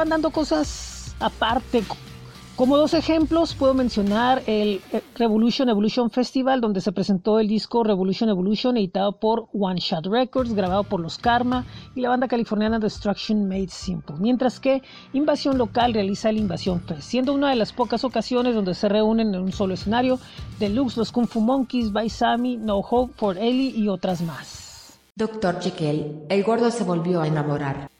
Estaban 0.00 0.22
dando 0.22 0.30
cosas 0.30 1.14
aparte. 1.20 1.84
Como 2.56 2.78
dos 2.78 2.94
ejemplos 2.94 3.54
puedo 3.54 3.74
mencionar 3.74 4.42
el 4.46 4.80
eh, 4.92 5.02
Revolution 5.16 5.68
Evolution 5.68 6.10
Festival 6.10 6.62
donde 6.62 6.80
se 6.80 6.90
presentó 6.90 7.38
el 7.38 7.48
disco 7.48 7.84
Revolution 7.84 8.30
Evolution 8.30 8.78
editado 8.78 9.20
por 9.20 9.48
One 9.52 9.78
Shot 9.78 10.06
Records, 10.06 10.54
grabado 10.54 10.84
por 10.84 11.00
los 11.00 11.18
Karma 11.18 11.66
y 11.94 12.00
la 12.00 12.08
banda 12.08 12.28
californiana 12.28 12.78
Destruction 12.78 13.46
Made 13.46 13.68
Simple. 13.68 14.16
Mientras 14.18 14.58
que 14.58 14.80
Invasión 15.12 15.58
Local 15.58 15.92
realiza 15.92 16.30
el 16.30 16.38
Invasión 16.38 16.80
Fest, 16.80 17.02
siendo 17.02 17.34
una 17.34 17.50
de 17.50 17.56
las 17.56 17.74
pocas 17.74 18.02
ocasiones 18.02 18.54
donde 18.54 18.72
se 18.72 18.88
reúnen 18.88 19.34
en 19.34 19.42
un 19.42 19.52
solo 19.52 19.74
escenario 19.74 20.18
Deluxe, 20.58 20.96
los 20.96 21.12
Kung 21.12 21.28
Fu 21.28 21.42
Monkeys, 21.42 21.92
By 21.92 22.08
Sammy, 22.08 22.56
No 22.56 22.78
Hope 22.78 23.12
for 23.18 23.36
Ellie 23.36 23.76
y 23.76 23.88
otras 23.88 24.22
más. 24.22 24.98
Doctor 25.14 25.60
Jekyll, 25.60 26.22
el 26.30 26.42
gordo 26.42 26.70
se 26.70 26.84
volvió 26.84 27.20
a 27.20 27.26
enamorar. 27.26 27.90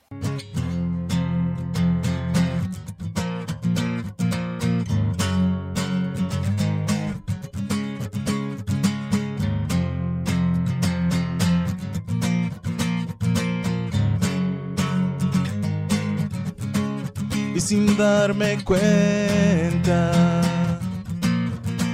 Sin 17.71 17.97
darme 17.97 18.59
cuenta. 18.65 20.11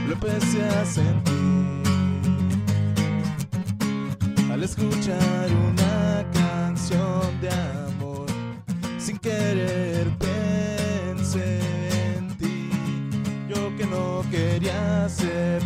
Lo 0.09 0.14
empecé 0.14 0.64
a 0.64 0.87
sentir 0.87 1.83
al 4.51 4.62
escuchar 4.62 5.51
una 5.70 6.24
canción 6.33 7.39
de 7.43 7.51
amor. 7.51 8.27
Sin 8.99 9.18
querer 9.18 10.09
pensé 10.16 11.59
en 12.16 12.35
ti 12.39 12.70
yo 13.47 13.77
que 13.77 13.85
no 13.85 14.24
quería 14.31 15.05
aceptar 15.05 15.66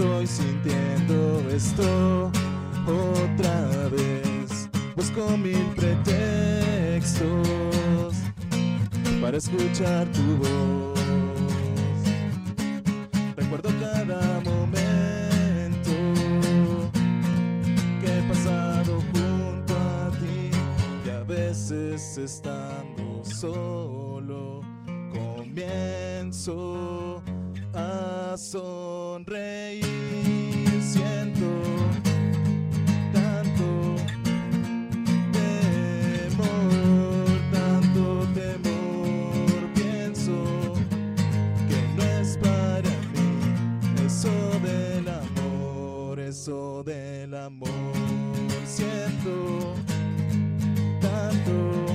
estoy 0.00 0.26
sintiendo 0.26 1.44
esto 1.50 2.32
otra 2.86 3.88
vez. 3.90 4.70
Busco 4.96 5.36
mil 5.36 5.62
pretextos 5.76 7.26
para 9.20 9.36
escuchar 9.36 10.10
tu 10.12 10.38
voz. 10.38 10.98
Recuerdo 13.36 13.68
cada 13.78 14.40
momento 14.40 15.90
que 18.00 18.18
he 18.18 18.22
pasado 18.22 19.02
junto 19.12 19.74
a 19.74 20.10
ti 20.18 20.50
y 21.04 21.10
a 21.10 21.22
veces 21.24 22.16
estando 22.16 23.22
solo 23.22 24.62
comienzo 25.12 27.19
a 27.74 28.36
sonreír. 28.36 29.84
Siento 30.82 31.46
tanto 33.12 33.96
temor, 35.32 36.44
tanto 37.52 38.26
temor. 38.34 39.72
Pienso 39.74 40.38
que 41.68 41.80
no 41.96 42.02
es 42.02 42.36
para 42.38 42.90
mí 43.12 43.30
eso 44.04 44.34
del 44.62 45.08
amor, 45.08 46.18
eso 46.18 46.82
del 46.84 47.34
amor. 47.34 47.70
Siento 48.64 49.74
tanto 51.00 51.89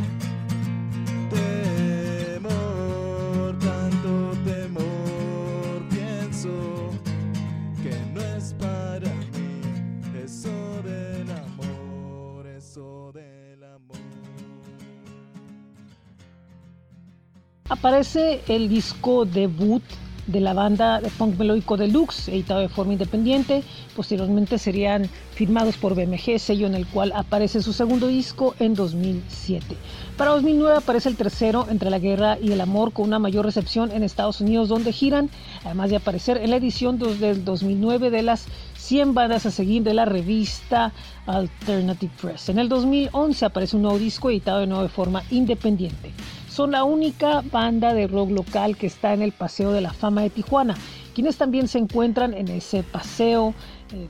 Aparece 17.68 18.41
el 18.47 18.70
disco 18.70 19.26
debut 19.26 19.82
de 20.28 20.39
la 20.39 20.53
banda 20.53 21.01
de 21.01 21.09
punk 21.09 21.36
melódico 21.39 21.78
Deluxe, 21.78 22.30
editado 22.30 22.59
de 22.59 22.70
forma 22.70 22.93
independiente. 22.93 23.63
Posteriormente 23.95 24.59
serían 24.59 25.09
firmados 25.34 25.76
por 25.78 25.95
BMG, 25.95 26.38
sello 26.38 26.68
en 26.68 26.76
el 26.76 26.86
cual 26.86 27.11
aparece 27.16 27.63
su 27.63 27.74
segundo 27.74 28.05
disco 28.05 28.53
en 28.59 28.76
2007. 28.76 29.76
Para 30.16 30.30
2009 30.34 30.78
aparece 30.78 31.09
el 31.09 31.16
tercero, 31.16 31.66
Entre 31.68 31.89
la 31.89 31.97
Guerra 31.97 32.38
y 32.39 32.51
el 32.51 32.61
Amor, 32.61 32.93
con 32.93 33.07
una 33.07 33.18
mayor 33.18 33.45
recepción 33.45 33.91
en 33.91 34.03
Estados 34.03 34.41
Unidos, 34.41 34.70
donde 34.70 34.93
giran, 34.93 35.32
además 35.63 35.89
de 35.89 35.95
aparecer 35.95 36.38
en 36.38 36.51
la 36.51 36.57
edición 36.57 36.99
del 36.99 37.43
2009 37.43 38.11
de 38.11 38.22
las 38.22 38.45
100 38.78 39.16
bandas 39.16 39.47
a 39.47 39.51
seguir 39.51 39.82
de 39.82 39.95
la 39.95 40.05
revista 40.05 40.93
Alternative 41.26 42.13
Press. 42.22 42.49
En 42.49 42.59
el 42.59 42.70
2011 42.70 43.43
aparece 43.43 43.76
un 43.76 43.82
nuevo 43.82 43.97
disco 43.97 44.30
editado 44.30 44.59
de 44.59 44.68
nuevo 44.68 44.84
de 44.84 44.89
forma 44.89 45.24
independiente 45.32 46.11
son 46.56 46.72
la 46.72 46.86
única 46.86 47.43
banda 47.51 47.93
de 47.93 48.08
rock 48.08 48.32
local 48.32 48.78
que 48.78 48.88
está 48.88 49.14
en 49.14 49.22
el 49.22 49.34
Paseo 49.34 49.74
de 49.74 49.82
la 49.82 49.91
Fama 49.91 50.22
de 50.22 50.30
Tijuana, 50.30 50.76
quienes 51.14 51.36
también 51.36 51.68
se 51.68 51.80
encuentran 51.80 52.34
en 52.34 52.47
ese 52.47 52.82
paseo 52.82 53.53
eh, 53.91 54.08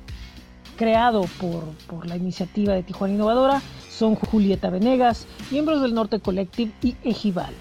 creado 0.78 1.26
por, 1.42 1.64
por, 1.88 2.06
la 2.06 2.16
iniciativa 2.16 2.74
de 2.74 2.84
Tijuana 2.84 3.16
Innovadora 3.16 3.62
son 3.90 4.14
Julieta 4.14 4.70
Venegas, 4.70 5.26
miembros 5.50 5.82
del 5.82 5.96
Norte 5.96 6.20
Collective 6.20 6.72
y 6.84 6.96
Ejival. 7.04 7.54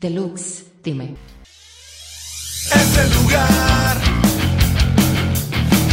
Deluxe, 0.00 0.72
dime. 0.82 1.14
Es 2.74 2.98
el 2.98 3.22
lugar 3.22 3.96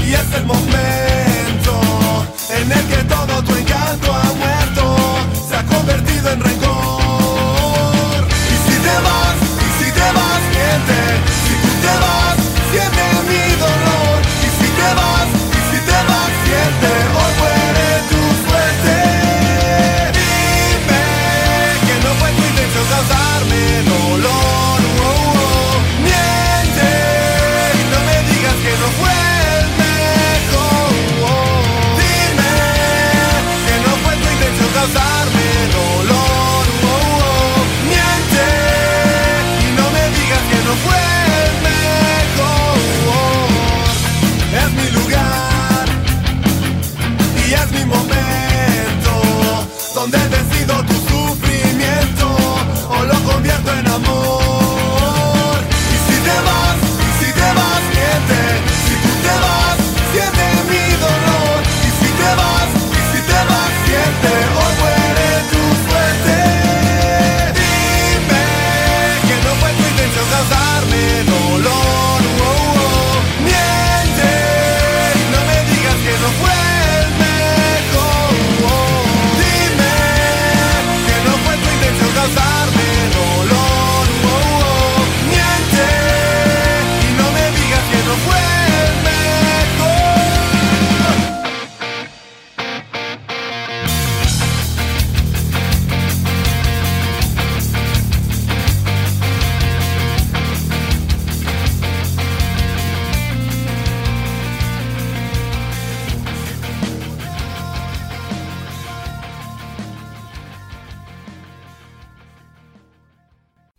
y 0.08 0.14
es 0.14 0.34
el 0.34 0.46
momento 0.46 1.82
en 2.50 2.72
el 2.72 2.88
que 2.88 3.04
todo 3.04 3.44
tu 3.44 3.56
encanto 3.56 4.12
ha 4.12 4.63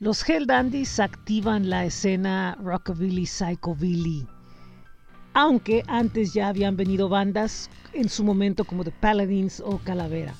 Los 0.04 0.28
Hell 0.28 0.44
Dandies 0.46 1.00
activan 1.00 1.70
la 1.70 1.86
escena 1.86 2.58
rockabilly 2.60 3.24
psychobilly, 3.24 4.26
aunque 5.32 5.82
antes 5.86 6.34
ya 6.34 6.48
habían 6.48 6.76
venido 6.76 7.08
bandas 7.08 7.70
en 7.94 8.10
su 8.10 8.22
momento 8.22 8.66
como 8.66 8.84
The 8.84 8.90
Paladins 8.90 9.60
o 9.64 9.78
Calavera. 9.78 10.34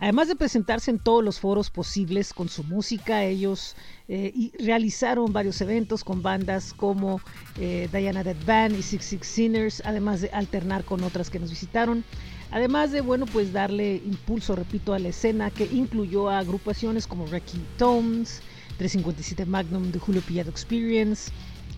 Además 0.00 0.26
de 0.26 0.34
presentarse 0.34 0.90
en 0.90 0.98
todos 0.98 1.22
los 1.22 1.38
foros 1.38 1.70
posibles 1.70 2.32
con 2.32 2.48
su 2.48 2.64
música, 2.64 3.22
ellos 3.22 3.76
eh, 4.08 4.50
realizaron 4.58 5.32
varios 5.32 5.60
eventos 5.60 6.02
con 6.02 6.20
bandas 6.20 6.74
como 6.74 7.20
eh, 7.60 7.88
Diana 7.92 8.24
Dead 8.24 8.44
Band 8.44 8.76
y 8.76 8.82
Six 8.82 9.04
Six 9.04 9.26
Sinners, 9.28 9.82
además 9.84 10.20
de 10.20 10.30
alternar 10.30 10.82
con 10.82 11.04
otras 11.04 11.30
que 11.30 11.38
nos 11.38 11.50
visitaron. 11.50 12.02
Además 12.50 12.90
de, 12.90 13.02
bueno, 13.02 13.26
pues 13.26 13.52
darle 13.52 14.02
impulso, 14.04 14.56
repito, 14.56 14.94
a 14.94 14.98
la 14.98 15.10
escena 15.10 15.52
que 15.52 15.64
incluyó 15.64 16.28
a 16.28 16.40
agrupaciones 16.40 17.06
como 17.06 17.24
Wrecking 17.26 17.66
Tones, 17.78 18.42
357 18.76 19.46
Magnum 19.46 19.90
de 19.90 19.98
Julio 19.98 20.22
Pillado 20.22 20.50
Experience, 20.50 21.30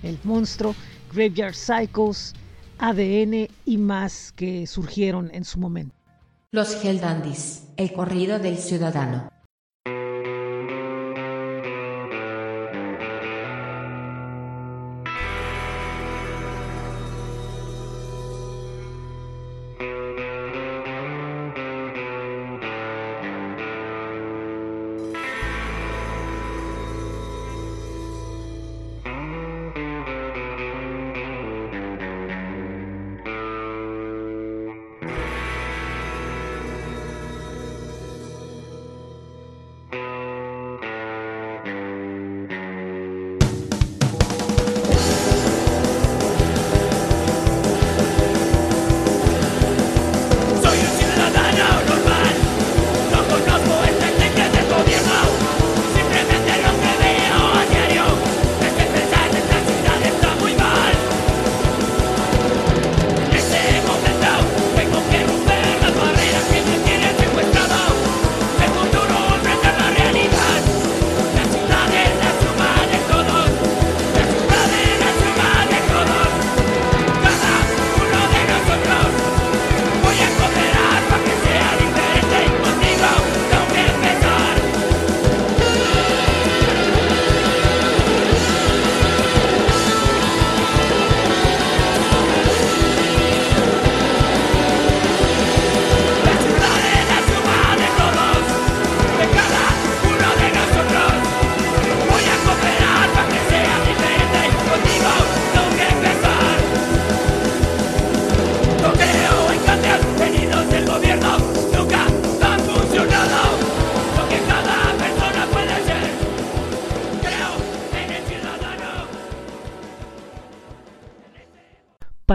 El 0.02 0.18
Monstruo, 0.24 0.74
Graveyard 1.12 1.54
Cycles, 1.54 2.34
ADN 2.78 3.48
y 3.64 3.78
más 3.78 4.32
que 4.32 4.66
surgieron 4.66 5.30
en 5.32 5.44
su 5.44 5.58
momento. 5.58 5.94
Los 6.52 6.84
Hell 6.84 7.00
Dandies, 7.00 7.64
el 7.76 7.92
corrido 7.92 8.38
del 8.38 8.58
ciudadano. 8.58 9.30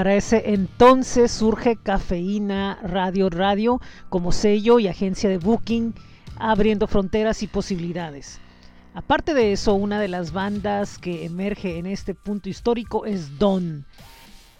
Para 0.01 0.15
ese 0.15 0.53
entonces 0.53 1.31
surge 1.31 1.75
Cafeína 1.75 2.79
Radio 2.81 3.29
Radio 3.29 3.79
como 4.09 4.31
sello 4.31 4.79
y 4.79 4.87
agencia 4.87 5.29
de 5.29 5.37
booking, 5.37 5.93
abriendo 6.37 6.87
fronteras 6.87 7.43
y 7.43 7.47
posibilidades. 7.47 8.39
Aparte 8.95 9.35
de 9.35 9.51
eso, 9.51 9.75
una 9.75 9.99
de 9.99 10.07
las 10.07 10.33
bandas 10.33 10.97
que 10.97 11.23
emerge 11.23 11.77
en 11.77 11.85
este 11.85 12.15
punto 12.15 12.49
histórico 12.49 13.05
es 13.05 13.37
Don, 13.37 13.85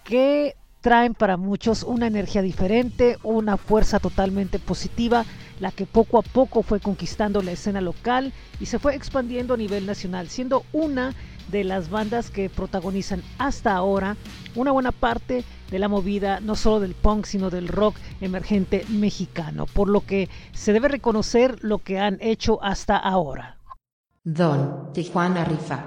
que 0.04 0.54
traen 0.80 1.12
para 1.12 1.36
muchos 1.36 1.82
una 1.82 2.06
energía 2.06 2.42
diferente, 2.42 3.18
una 3.24 3.56
fuerza 3.56 3.98
totalmente 3.98 4.60
positiva, 4.60 5.24
la 5.58 5.72
que 5.72 5.86
poco 5.86 6.18
a 6.18 6.22
poco 6.22 6.62
fue 6.62 6.78
conquistando 6.78 7.42
la 7.42 7.50
escena 7.50 7.80
local 7.80 8.32
y 8.60 8.66
se 8.66 8.78
fue 8.78 8.94
expandiendo 8.94 9.54
a 9.54 9.56
nivel 9.56 9.86
nacional, 9.86 10.28
siendo 10.28 10.64
una 10.72 11.16
de 11.52 11.62
las 11.62 11.90
bandas 11.90 12.30
que 12.30 12.50
protagonizan 12.50 13.22
hasta 13.38 13.74
ahora 13.76 14.16
una 14.56 14.72
buena 14.72 14.90
parte 14.90 15.44
de 15.70 15.78
la 15.78 15.88
movida 15.88 16.40
no 16.40 16.56
solo 16.56 16.80
del 16.80 16.94
punk 16.94 17.26
sino 17.26 17.50
del 17.50 17.68
rock 17.68 17.96
emergente 18.20 18.84
mexicano, 18.88 19.66
por 19.66 19.88
lo 19.88 20.00
que 20.00 20.28
se 20.52 20.72
debe 20.72 20.88
reconocer 20.88 21.62
lo 21.62 21.78
que 21.78 22.00
han 22.00 22.18
hecho 22.20 22.62
hasta 22.62 22.96
ahora. 22.96 23.58
Don, 24.24 24.92
Tijuana 24.92 25.44
Rifa. 25.44 25.86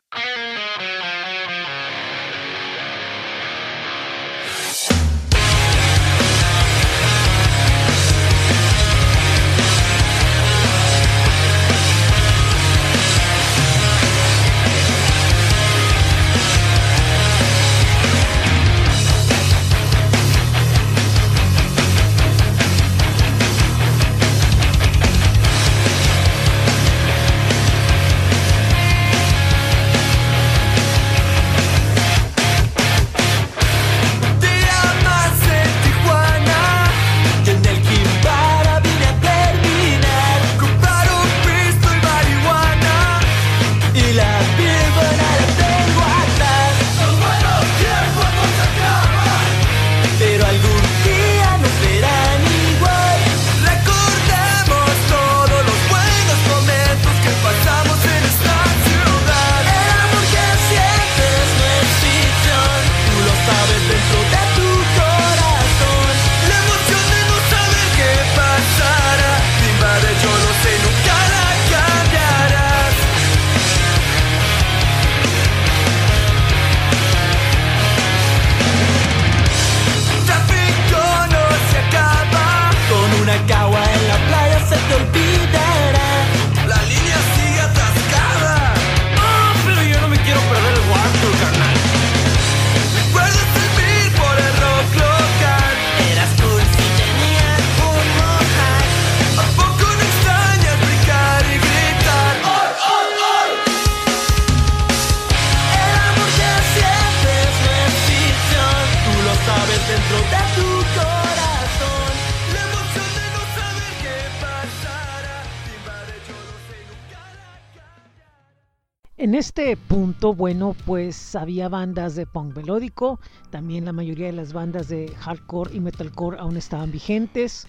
Punto, 119.75 120.35
bueno, 120.35 120.75
pues 120.85 121.35
había 121.35 121.69
bandas 121.69 122.15
de 122.15 122.27
punk 122.27 122.55
melódico, 122.55 123.19
también 123.49 123.85
la 123.85 123.93
mayoría 123.93 124.27
de 124.27 124.33
las 124.33 124.53
bandas 124.53 124.87
de 124.87 125.11
hardcore 125.17 125.75
y 125.75 125.79
metalcore 125.79 126.37
aún 126.39 126.55
estaban 126.55 126.91
vigentes. 126.91 127.65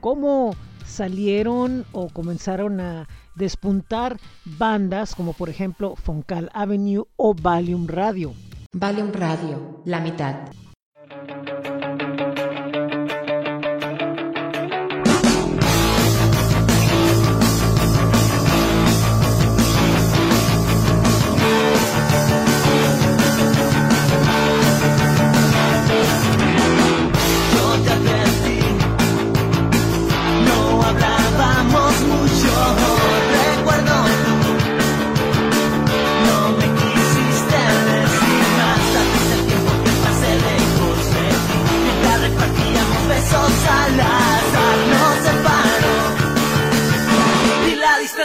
¿Cómo 0.00 0.56
salieron 0.84 1.84
o 1.92 2.08
comenzaron 2.08 2.80
a 2.80 3.06
despuntar 3.36 4.18
bandas 4.44 5.14
como 5.14 5.32
por 5.32 5.48
ejemplo 5.48 5.94
Foncal 5.94 6.50
Avenue 6.54 7.04
o 7.16 7.34
Valium 7.34 7.86
Radio? 7.86 8.34
Valium 8.72 9.12
Radio, 9.12 9.80
la 9.84 10.00
mitad. 10.00 10.34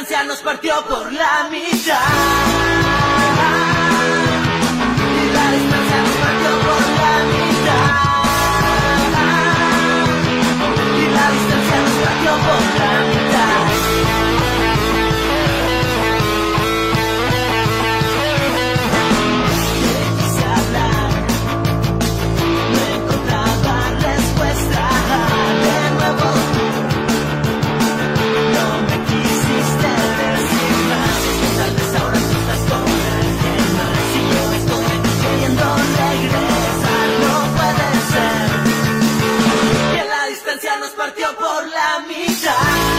Distancia 0.04 0.24
nos 0.26 0.42
partió 0.42 0.84
por 0.86 1.14
la 1.14 1.48
mitad. 1.50 3.03
partió 41.04 41.36
por 41.36 41.68
la 41.68 42.00
mitad. 42.08 42.93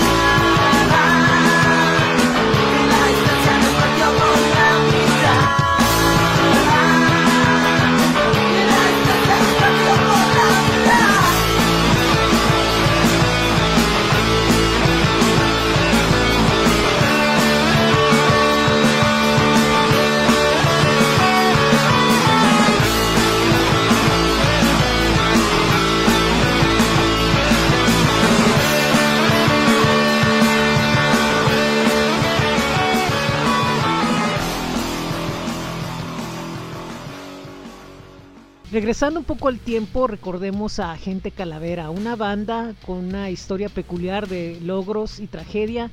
Regresando 38.95 39.18
un 39.18 39.26
poco 39.26 39.49
al 39.49 39.59
tiempo, 39.59 40.07
recordemos 40.07 40.78
a 40.78 40.92
Agente 40.92 41.32
Calavera, 41.32 41.90
una 41.90 42.14
banda 42.14 42.76
con 42.86 42.99
una 42.99 43.28
historia 43.28 43.68
peculiar 43.68 44.28
de 44.28 44.61
logros 44.62 45.18
y 45.18 45.26
tragedia 45.26 45.90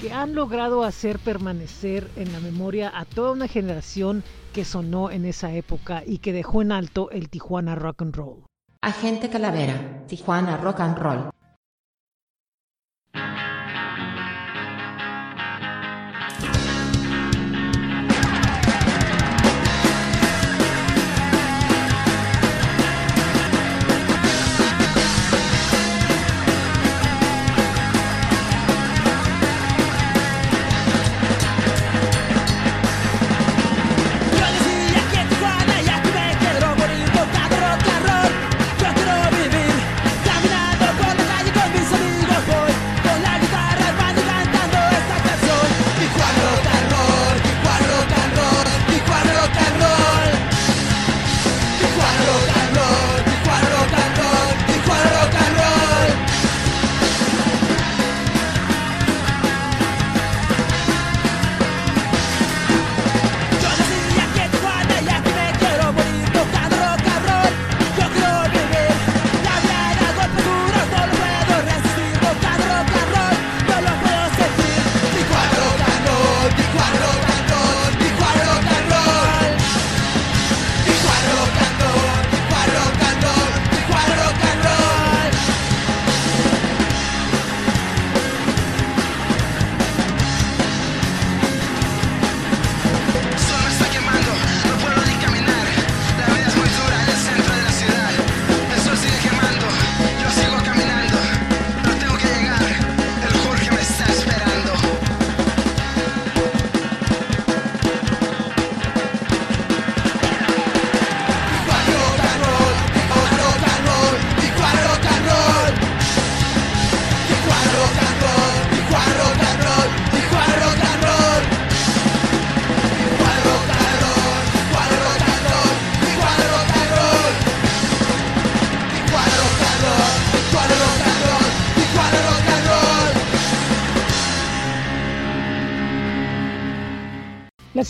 que 0.00 0.12
han 0.12 0.36
logrado 0.36 0.84
hacer 0.84 1.18
permanecer 1.18 2.08
en 2.14 2.32
la 2.32 2.38
memoria 2.38 2.92
a 2.94 3.06
toda 3.06 3.32
una 3.32 3.48
generación 3.48 4.22
que 4.52 4.64
sonó 4.64 5.10
en 5.10 5.24
esa 5.24 5.52
época 5.52 6.04
y 6.06 6.18
que 6.18 6.32
dejó 6.32 6.62
en 6.62 6.70
alto 6.70 7.10
el 7.10 7.28
Tijuana 7.28 7.74
Rock 7.74 8.02
and 8.02 8.14
Roll. 8.14 8.44
Agente 8.82 9.28
Calavera, 9.30 10.04
Tijuana 10.06 10.58
Rock 10.58 10.78
and 10.78 10.96
Roll. 10.96 11.30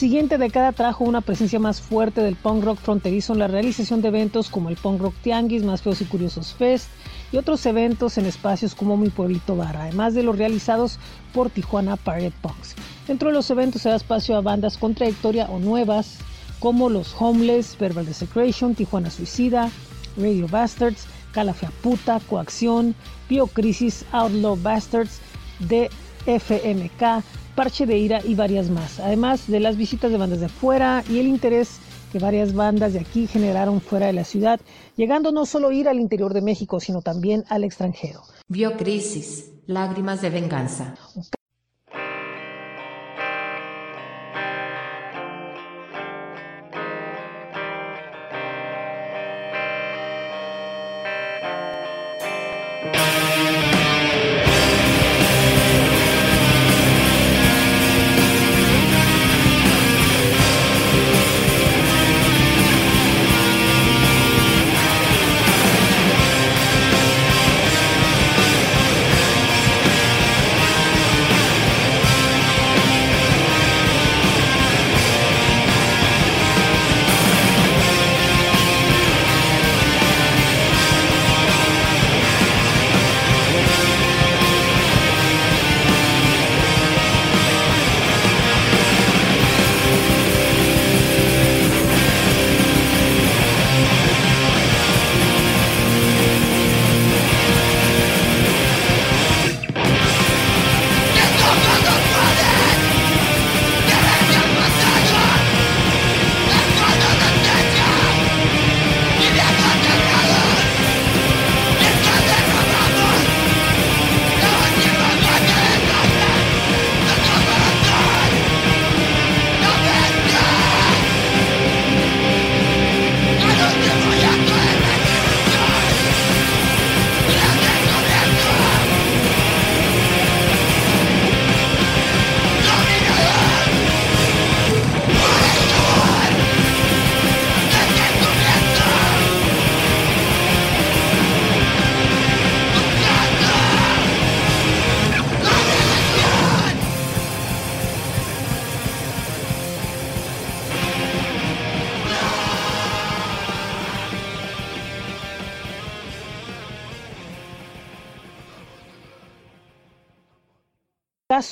Siguiente 0.09 0.39
década 0.39 0.73
trajo 0.73 1.05
una 1.05 1.21
presencia 1.21 1.59
más 1.59 1.83
fuerte 1.83 2.23
del 2.23 2.35
punk 2.35 2.65
rock 2.65 2.79
fronterizo 2.79 3.35
en 3.35 3.41
la 3.41 3.47
realización 3.47 4.01
de 4.01 4.09
eventos 4.09 4.49
como 4.49 4.71
el 4.71 4.77
Punk 4.77 5.03
Rock 5.03 5.15
Tianguis, 5.23 5.65
Más 5.65 5.83
Feos 5.83 6.01
y 6.01 6.07
Curiosos 6.07 6.55
Fest 6.55 6.89
y 7.31 7.37
otros 7.37 7.67
eventos 7.67 8.17
en 8.17 8.25
espacios 8.25 8.75
como 8.75 8.97
Mi 8.97 9.11
Pueblito 9.11 9.55
Bar, 9.55 9.77
además 9.77 10.15
de 10.15 10.23
los 10.23 10.39
realizados 10.39 10.99
por 11.35 11.51
Tijuana 11.51 11.99
Pirate 11.99 12.33
Punks. 12.41 12.75
Dentro 13.07 13.29
de 13.29 13.35
los 13.35 13.51
eventos 13.51 13.83
se 13.83 13.91
da 13.91 13.97
espacio 13.97 14.35
a 14.39 14.41
bandas 14.41 14.79
con 14.79 14.95
trayectoria 14.95 15.45
o 15.51 15.59
nuevas 15.59 16.17
como 16.59 16.89
los 16.89 17.15
Homeless, 17.19 17.77
Verbal 17.79 18.07
Desecration, 18.07 18.75
Tijuana 18.75 19.11
Suicida, 19.11 19.71
Radio 20.17 20.49
Bastards, 20.49 21.05
Calafia 21.33 21.71
Puta, 21.83 22.19
Coacción, 22.31 22.95
Biocrisis, 23.29 24.07
Outlaw 24.13 24.57
Bastards, 24.57 25.21
DFMK, 25.69 27.23
Parche 27.59 27.87
de 27.87 27.99
Ira 27.99 28.21
y 28.25 28.37
varias 28.37 28.71
más, 28.71 29.01
además 29.01 29.49
de 29.49 29.59
las 29.59 29.77
visitas 29.77 30.13
de 30.13 30.17
bandas 30.17 30.39
de 30.39 30.47
afuera 30.47 31.03
y 31.11 31.19
el 31.19 31.27
interés 31.27 31.81
que 32.13 32.21
varias 32.21 32.55
bandas 32.55 32.93
de 32.93 33.01
aquí 33.01 33.27
generaron 33.27 33.81
fuera 33.81 34.07
de 34.07 34.13
la 34.13 34.23
ciudad, 34.23 34.61
llegando 34.95 35.33
no 35.33 35.45
solo 35.45 35.71
a 35.71 35.75
ir 35.75 35.89
al 35.89 35.99
interior 35.99 36.33
de 36.33 36.41
México, 36.41 36.79
sino 36.79 37.03
también 37.03 37.43
al 37.49 37.65
extranjero. 37.65 38.23
Biocrisis, 38.47 39.51
lágrimas 39.67 40.23
de 40.23 40.31
venganza. 40.31 40.95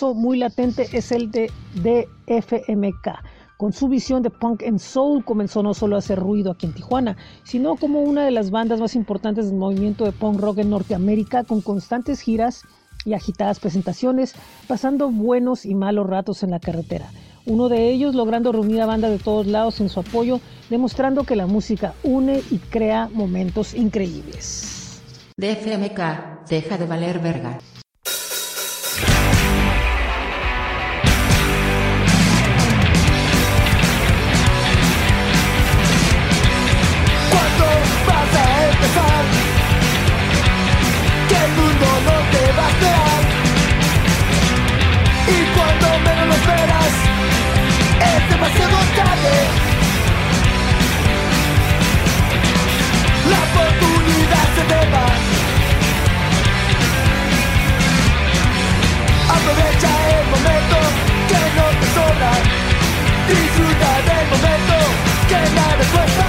Muy 0.03 0.39
latente 0.39 0.89
es 0.93 1.11
el 1.13 1.31
de 1.31 1.51
DFMK. 1.75 3.09
Con 3.57 3.73
su 3.73 3.89
visión 3.89 4.23
de 4.23 4.29
punk 4.29 4.63
and 4.63 4.79
soul 4.79 5.25
comenzó 5.25 5.63
no 5.63 5.73
solo 5.73 5.97
a 5.97 6.01
hacer 6.01 6.19
ruido 6.19 6.53
aquí 6.53 6.67
en 6.67 6.75
Tijuana, 6.75 7.17
sino 7.45 7.77
como 7.77 8.03
una 8.03 8.25
de 8.25 8.31
las 8.31 8.51
bandas 8.51 8.81
más 8.81 8.95
importantes 8.95 9.47
del 9.47 9.57
movimiento 9.59 10.05
de 10.05 10.13
punk 10.13 10.39
rock 10.41 10.59
en 10.59 10.71
Norteamérica 10.71 11.45
con 11.45 11.63
constantes 11.63 12.21
giras 12.21 12.65
y 13.07 13.15
agitadas 13.15 13.59
presentaciones, 13.59 14.35
pasando 14.69 15.11
buenos 15.11 15.65
y 15.65 15.75
malos 15.75 16.07
ratos 16.07 16.43
en 16.43 16.51
la 16.51 16.61
carretera. 16.61 17.09
Uno 17.47 17.69
de 17.69 17.89
ellos 17.91 18.15
logrando 18.15 18.53
reunir 18.53 18.83
a 18.83 18.87
bandas 18.87 19.11
de 19.11 19.19
todos 19.19 19.47
lados 19.47 19.81
en 19.81 19.89
su 19.89 20.01
apoyo, 20.01 20.41
demostrando 20.69 21.25
que 21.25 21.37
la 21.37 21.47
música 21.47 21.95
une 22.03 22.43
y 22.51 22.59
crea 22.59 23.09
momentos 23.15 23.73
increíbles. 23.73 25.01
DFMK, 25.39 26.49
deja 26.49 26.77
de 26.77 26.87
valer 26.87 27.21
verga. 27.21 27.59
Disfruta 63.29 63.91
del 64.09 64.27
momento 64.31 64.77
que 65.29 65.55
nada 65.55 65.85
cuesta. 65.93 66.26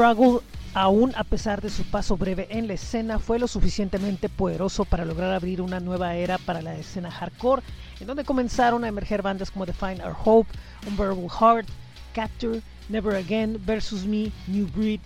Struggle, 0.00 0.40
aún 0.72 1.12
a 1.14 1.24
pesar 1.24 1.60
de 1.60 1.68
su 1.68 1.84
paso 1.84 2.16
breve 2.16 2.46
en 2.48 2.66
la 2.66 2.72
escena, 2.72 3.18
fue 3.18 3.38
lo 3.38 3.46
suficientemente 3.46 4.30
poderoso 4.30 4.86
para 4.86 5.04
lograr 5.04 5.30
abrir 5.30 5.60
una 5.60 5.78
nueva 5.78 6.14
era 6.14 6.38
para 6.38 6.62
la 6.62 6.74
escena 6.74 7.10
hardcore, 7.10 7.60
en 8.00 8.06
donde 8.06 8.24
comenzaron 8.24 8.82
a 8.82 8.88
emerger 8.88 9.20
bandas 9.20 9.50
como 9.50 9.66
Define 9.66 10.02
Our 10.02 10.16
Hope, 10.24 10.48
Unbearable 10.88 11.28
Heart, 11.28 11.68
Capture, 12.14 12.62
Never 12.88 13.14
Again, 13.14 13.60
Versus 13.66 14.06
Me, 14.06 14.32
New 14.46 14.68
Breed, 14.74 15.00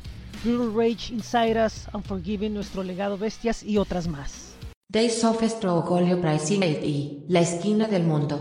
Brutal 0.45 0.72
Rage, 0.72 1.12
Inside 1.12 1.61
Us, 1.66 1.88
Unforgiven, 1.92 2.55
Nuestro 2.55 2.84
Legado 2.84 3.18
Bestias 3.18 3.64
y 3.64 3.78
otras 3.78 4.07
más. 4.07 4.55
Days 4.92 5.24
of 5.24 5.42
Struggle 5.42 6.16
Pricing 6.18 6.62
y 6.62 7.24
La 7.26 7.40
esquina 7.40 7.88
del 7.88 8.05
mundo. 8.05 8.40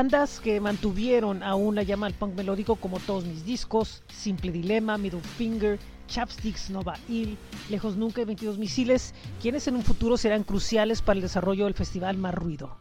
bandas 0.00 0.40
que 0.40 0.62
mantuvieron 0.62 1.42
aún 1.42 1.74
la 1.74 1.82
llama 1.82 2.06
al 2.06 2.14
punk 2.14 2.34
melódico 2.34 2.76
como 2.76 2.98
todos 3.00 3.26
mis 3.26 3.44
discos, 3.44 4.02
Simple 4.08 4.50
Dilema, 4.50 4.96
Middle 4.96 5.20
Finger, 5.20 5.78
Chapsticks, 6.08 6.70
Nova 6.70 6.96
Ill, 7.06 7.36
Lejos 7.68 7.96
Nunca 7.96 8.22
y 8.22 8.24
22 8.24 8.56
Misiles, 8.56 9.12
quienes 9.42 9.68
en 9.68 9.76
un 9.76 9.82
futuro 9.82 10.16
serán 10.16 10.44
cruciales 10.44 11.02
para 11.02 11.18
el 11.18 11.20
desarrollo 11.20 11.66
del 11.66 11.74
festival 11.74 12.16
Más 12.16 12.34
Ruido. 12.34 12.78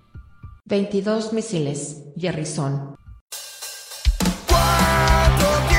22 0.64 1.34
misiles. 1.34 2.06
¿Cuánto 4.48 5.78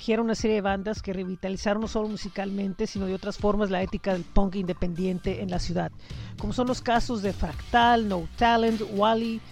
emergieron 0.00 0.24
una 0.24 0.34
serie 0.34 0.56
de 0.56 0.62
bandas 0.62 1.02
que 1.02 1.12
revitalizaron 1.12 1.82
no 1.82 1.86
solo 1.86 2.08
musicalmente, 2.08 2.86
sino 2.86 3.04
de 3.04 3.12
otras 3.12 3.36
formas 3.36 3.68
la 3.68 3.82
ética 3.82 4.14
del 4.14 4.24
punk 4.24 4.54
independiente 4.56 5.42
en 5.42 5.50
la 5.50 5.58
ciudad, 5.58 5.92
como 6.38 6.54
son 6.54 6.68
los 6.68 6.80
casos 6.80 7.20
de 7.20 7.34
Fractal, 7.34 8.08
No 8.08 8.26
Talent, 8.38 8.80
Wally, 8.92 9.42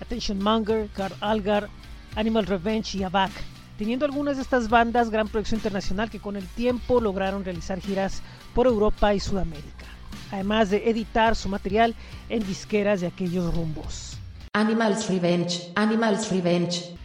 Attention 0.00 0.42
Monger, 0.42 0.90
Gar 0.96 1.12
Algar, 1.20 1.68
Animal 2.16 2.46
Revenge 2.46 2.98
y 2.98 3.04
Abac, 3.04 3.30
teniendo 3.78 4.04
algunas 4.04 4.34
de 4.38 4.42
estas 4.42 4.68
bandas 4.68 5.08
gran 5.08 5.28
proyección 5.28 5.60
internacional 5.60 6.10
que 6.10 6.18
con 6.18 6.34
el 6.34 6.48
tiempo 6.48 7.00
lograron 7.00 7.44
realizar 7.44 7.80
giras 7.80 8.22
por 8.56 8.66
Europa 8.66 9.14
y 9.14 9.20
Sudamérica, 9.20 9.86
además 10.32 10.70
de 10.70 10.90
editar 10.90 11.36
su 11.36 11.48
material 11.48 11.94
en 12.28 12.44
disqueras 12.44 13.02
de 13.02 13.06
aquellos 13.06 13.54
rumbos. 13.54 14.18
Animals 14.54 15.08
Revenge, 15.08 15.70
Animals 15.76 16.28
Revenge. 16.28 17.01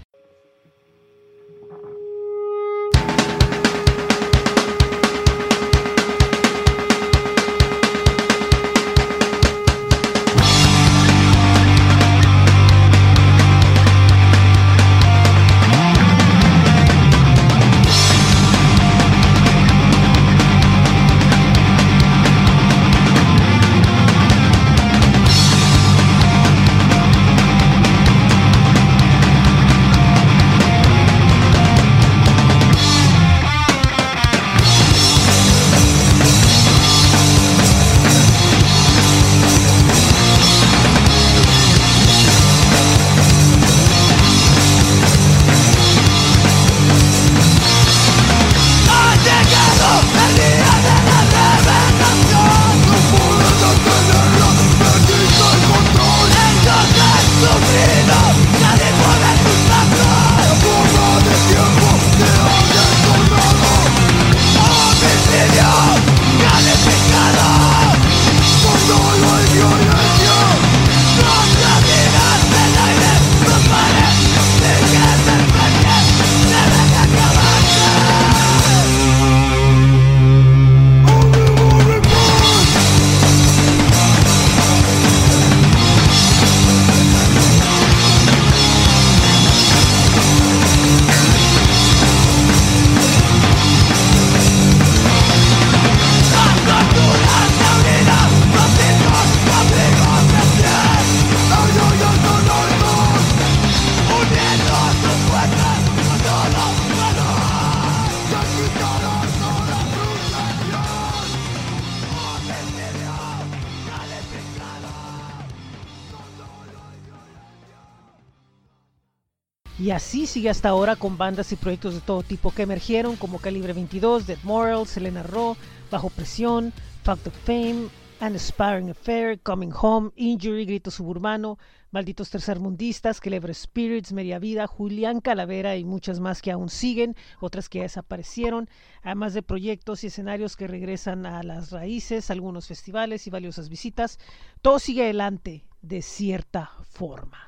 Sigue 120.38 120.52
hasta 120.52 120.70
ahora 120.70 120.96
con 120.96 121.18
bandas 121.18 121.52
y 121.52 121.56
proyectos 121.56 121.96
de 121.96 122.02
todo 122.02 122.22
tipo 122.22 122.52
que 122.52 122.62
emergieron 122.62 123.16
como 123.16 123.40
Calibre 123.40 123.74
22, 123.74 124.28
Dead 124.28 124.38
Moral, 124.44 124.86
Selena 124.86 125.24
Raw, 125.24 125.58
Bajo 125.90 126.12
Presión, 126.12 126.72
Fact 127.02 127.26
of 127.26 127.34
Fame, 127.44 127.88
An 128.20 128.36
Aspiring 128.36 128.92
Affair, 128.92 129.40
Coming 129.40 129.72
Home, 129.74 130.12
Injury, 130.16 130.66
Grito 130.66 130.92
Suburbano, 130.92 131.58
Malditos 131.90 132.30
Tercermundistas, 132.30 133.20
Clever 133.20 133.56
Spirits, 133.56 134.14
Media 134.14 134.38
Vida, 134.38 134.68
Julián 134.68 135.22
Calavera 135.22 135.76
y 135.76 135.84
muchas 135.84 136.20
más 136.20 136.44
que 136.44 136.52
aún 136.52 136.70
siguen, 136.70 137.16
otras 137.40 137.68
que 137.68 137.82
desaparecieron, 137.82 138.70
además 139.02 139.34
de 139.34 139.42
proyectos 139.42 140.04
y 140.04 140.08
escenarios 140.08 140.56
que 140.56 140.68
regresan 140.68 141.26
a 141.26 141.42
las 141.42 141.72
raíces, 141.72 142.30
algunos 142.30 142.68
festivales 142.68 143.26
y 143.26 143.32
valiosas 143.32 143.70
visitas. 143.70 144.20
Todo 144.62 144.78
sigue 144.78 145.02
adelante 145.02 145.66
de 145.82 146.04
cierta 146.04 146.70
forma. 146.92 147.47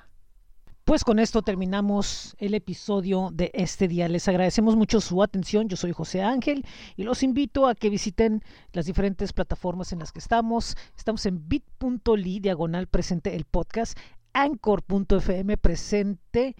Pues 0.89 1.03
con 1.03 1.19
esto 1.19 1.43
terminamos 1.43 2.35
el 2.39 2.55
episodio 2.55 3.29
de 3.31 3.51
este 3.53 3.87
día. 3.87 4.09
Les 4.09 4.27
agradecemos 4.27 4.75
mucho 4.75 5.01
su 5.01 5.21
atención. 5.21 5.69
Yo 5.69 5.77
soy 5.77 5.91
José 5.91 6.23
Ángel 6.23 6.65
y 6.95 7.03
los 7.03 7.21
invito 7.21 7.67
a 7.67 7.75
que 7.75 7.91
visiten 7.91 8.41
las 8.73 8.87
diferentes 8.87 9.31
plataformas 9.31 9.93
en 9.93 9.99
las 9.99 10.11
que 10.11 10.17
estamos. 10.17 10.75
Estamos 10.97 11.27
en 11.27 11.47
bit.ly 11.47 12.39
diagonal 12.39 12.87
presente 12.87 13.35
el 13.35 13.45
podcast, 13.45 13.99
anchor.fm 14.33 15.57
presente 15.57 16.55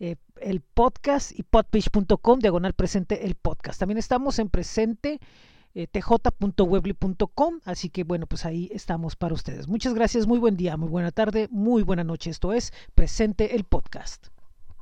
eh, 0.00 0.16
el 0.40 0.62
podcast 0.62 1.38
y 1.38 1.42
podpage.com 1.42 2.38
diagonal 2.38 2.72
presente 2.72 3.26
el 3.26 3.34
podcast. 3.34 3.78
También 3.78 3.98
estamos 3.98 4.38
en 4.38 4.48
presente 4.48 5.20
eh, 5.76 5.86
tj.webly.com, 5.86 7.60
así 7.64 7.90
que 7.90 8.02
bueno, 8.04 8.26
pues 8.26 8.46
ahí 8.46 8.70
estamos 8.72 9.14
para 9.14 9.34
ustedes. 9.34 9.68
Muchas 9.68 9.92
gracias, 9.92 10.26
muy 10.26 10.38
buen 10.38 10.56
día, 10.56 10.78
muy 10.78 10.88
buena 10.88 11.12
tarde, 11.12 11.48
muy 11.50 11.82
buena 11.82 12.02
noche. 12.02 12.30
Esto 12.30 12.54
es 12.54 12.72
Presente 12.94 13.54
el 13.54 13.64
Podcast. 13.64 14.28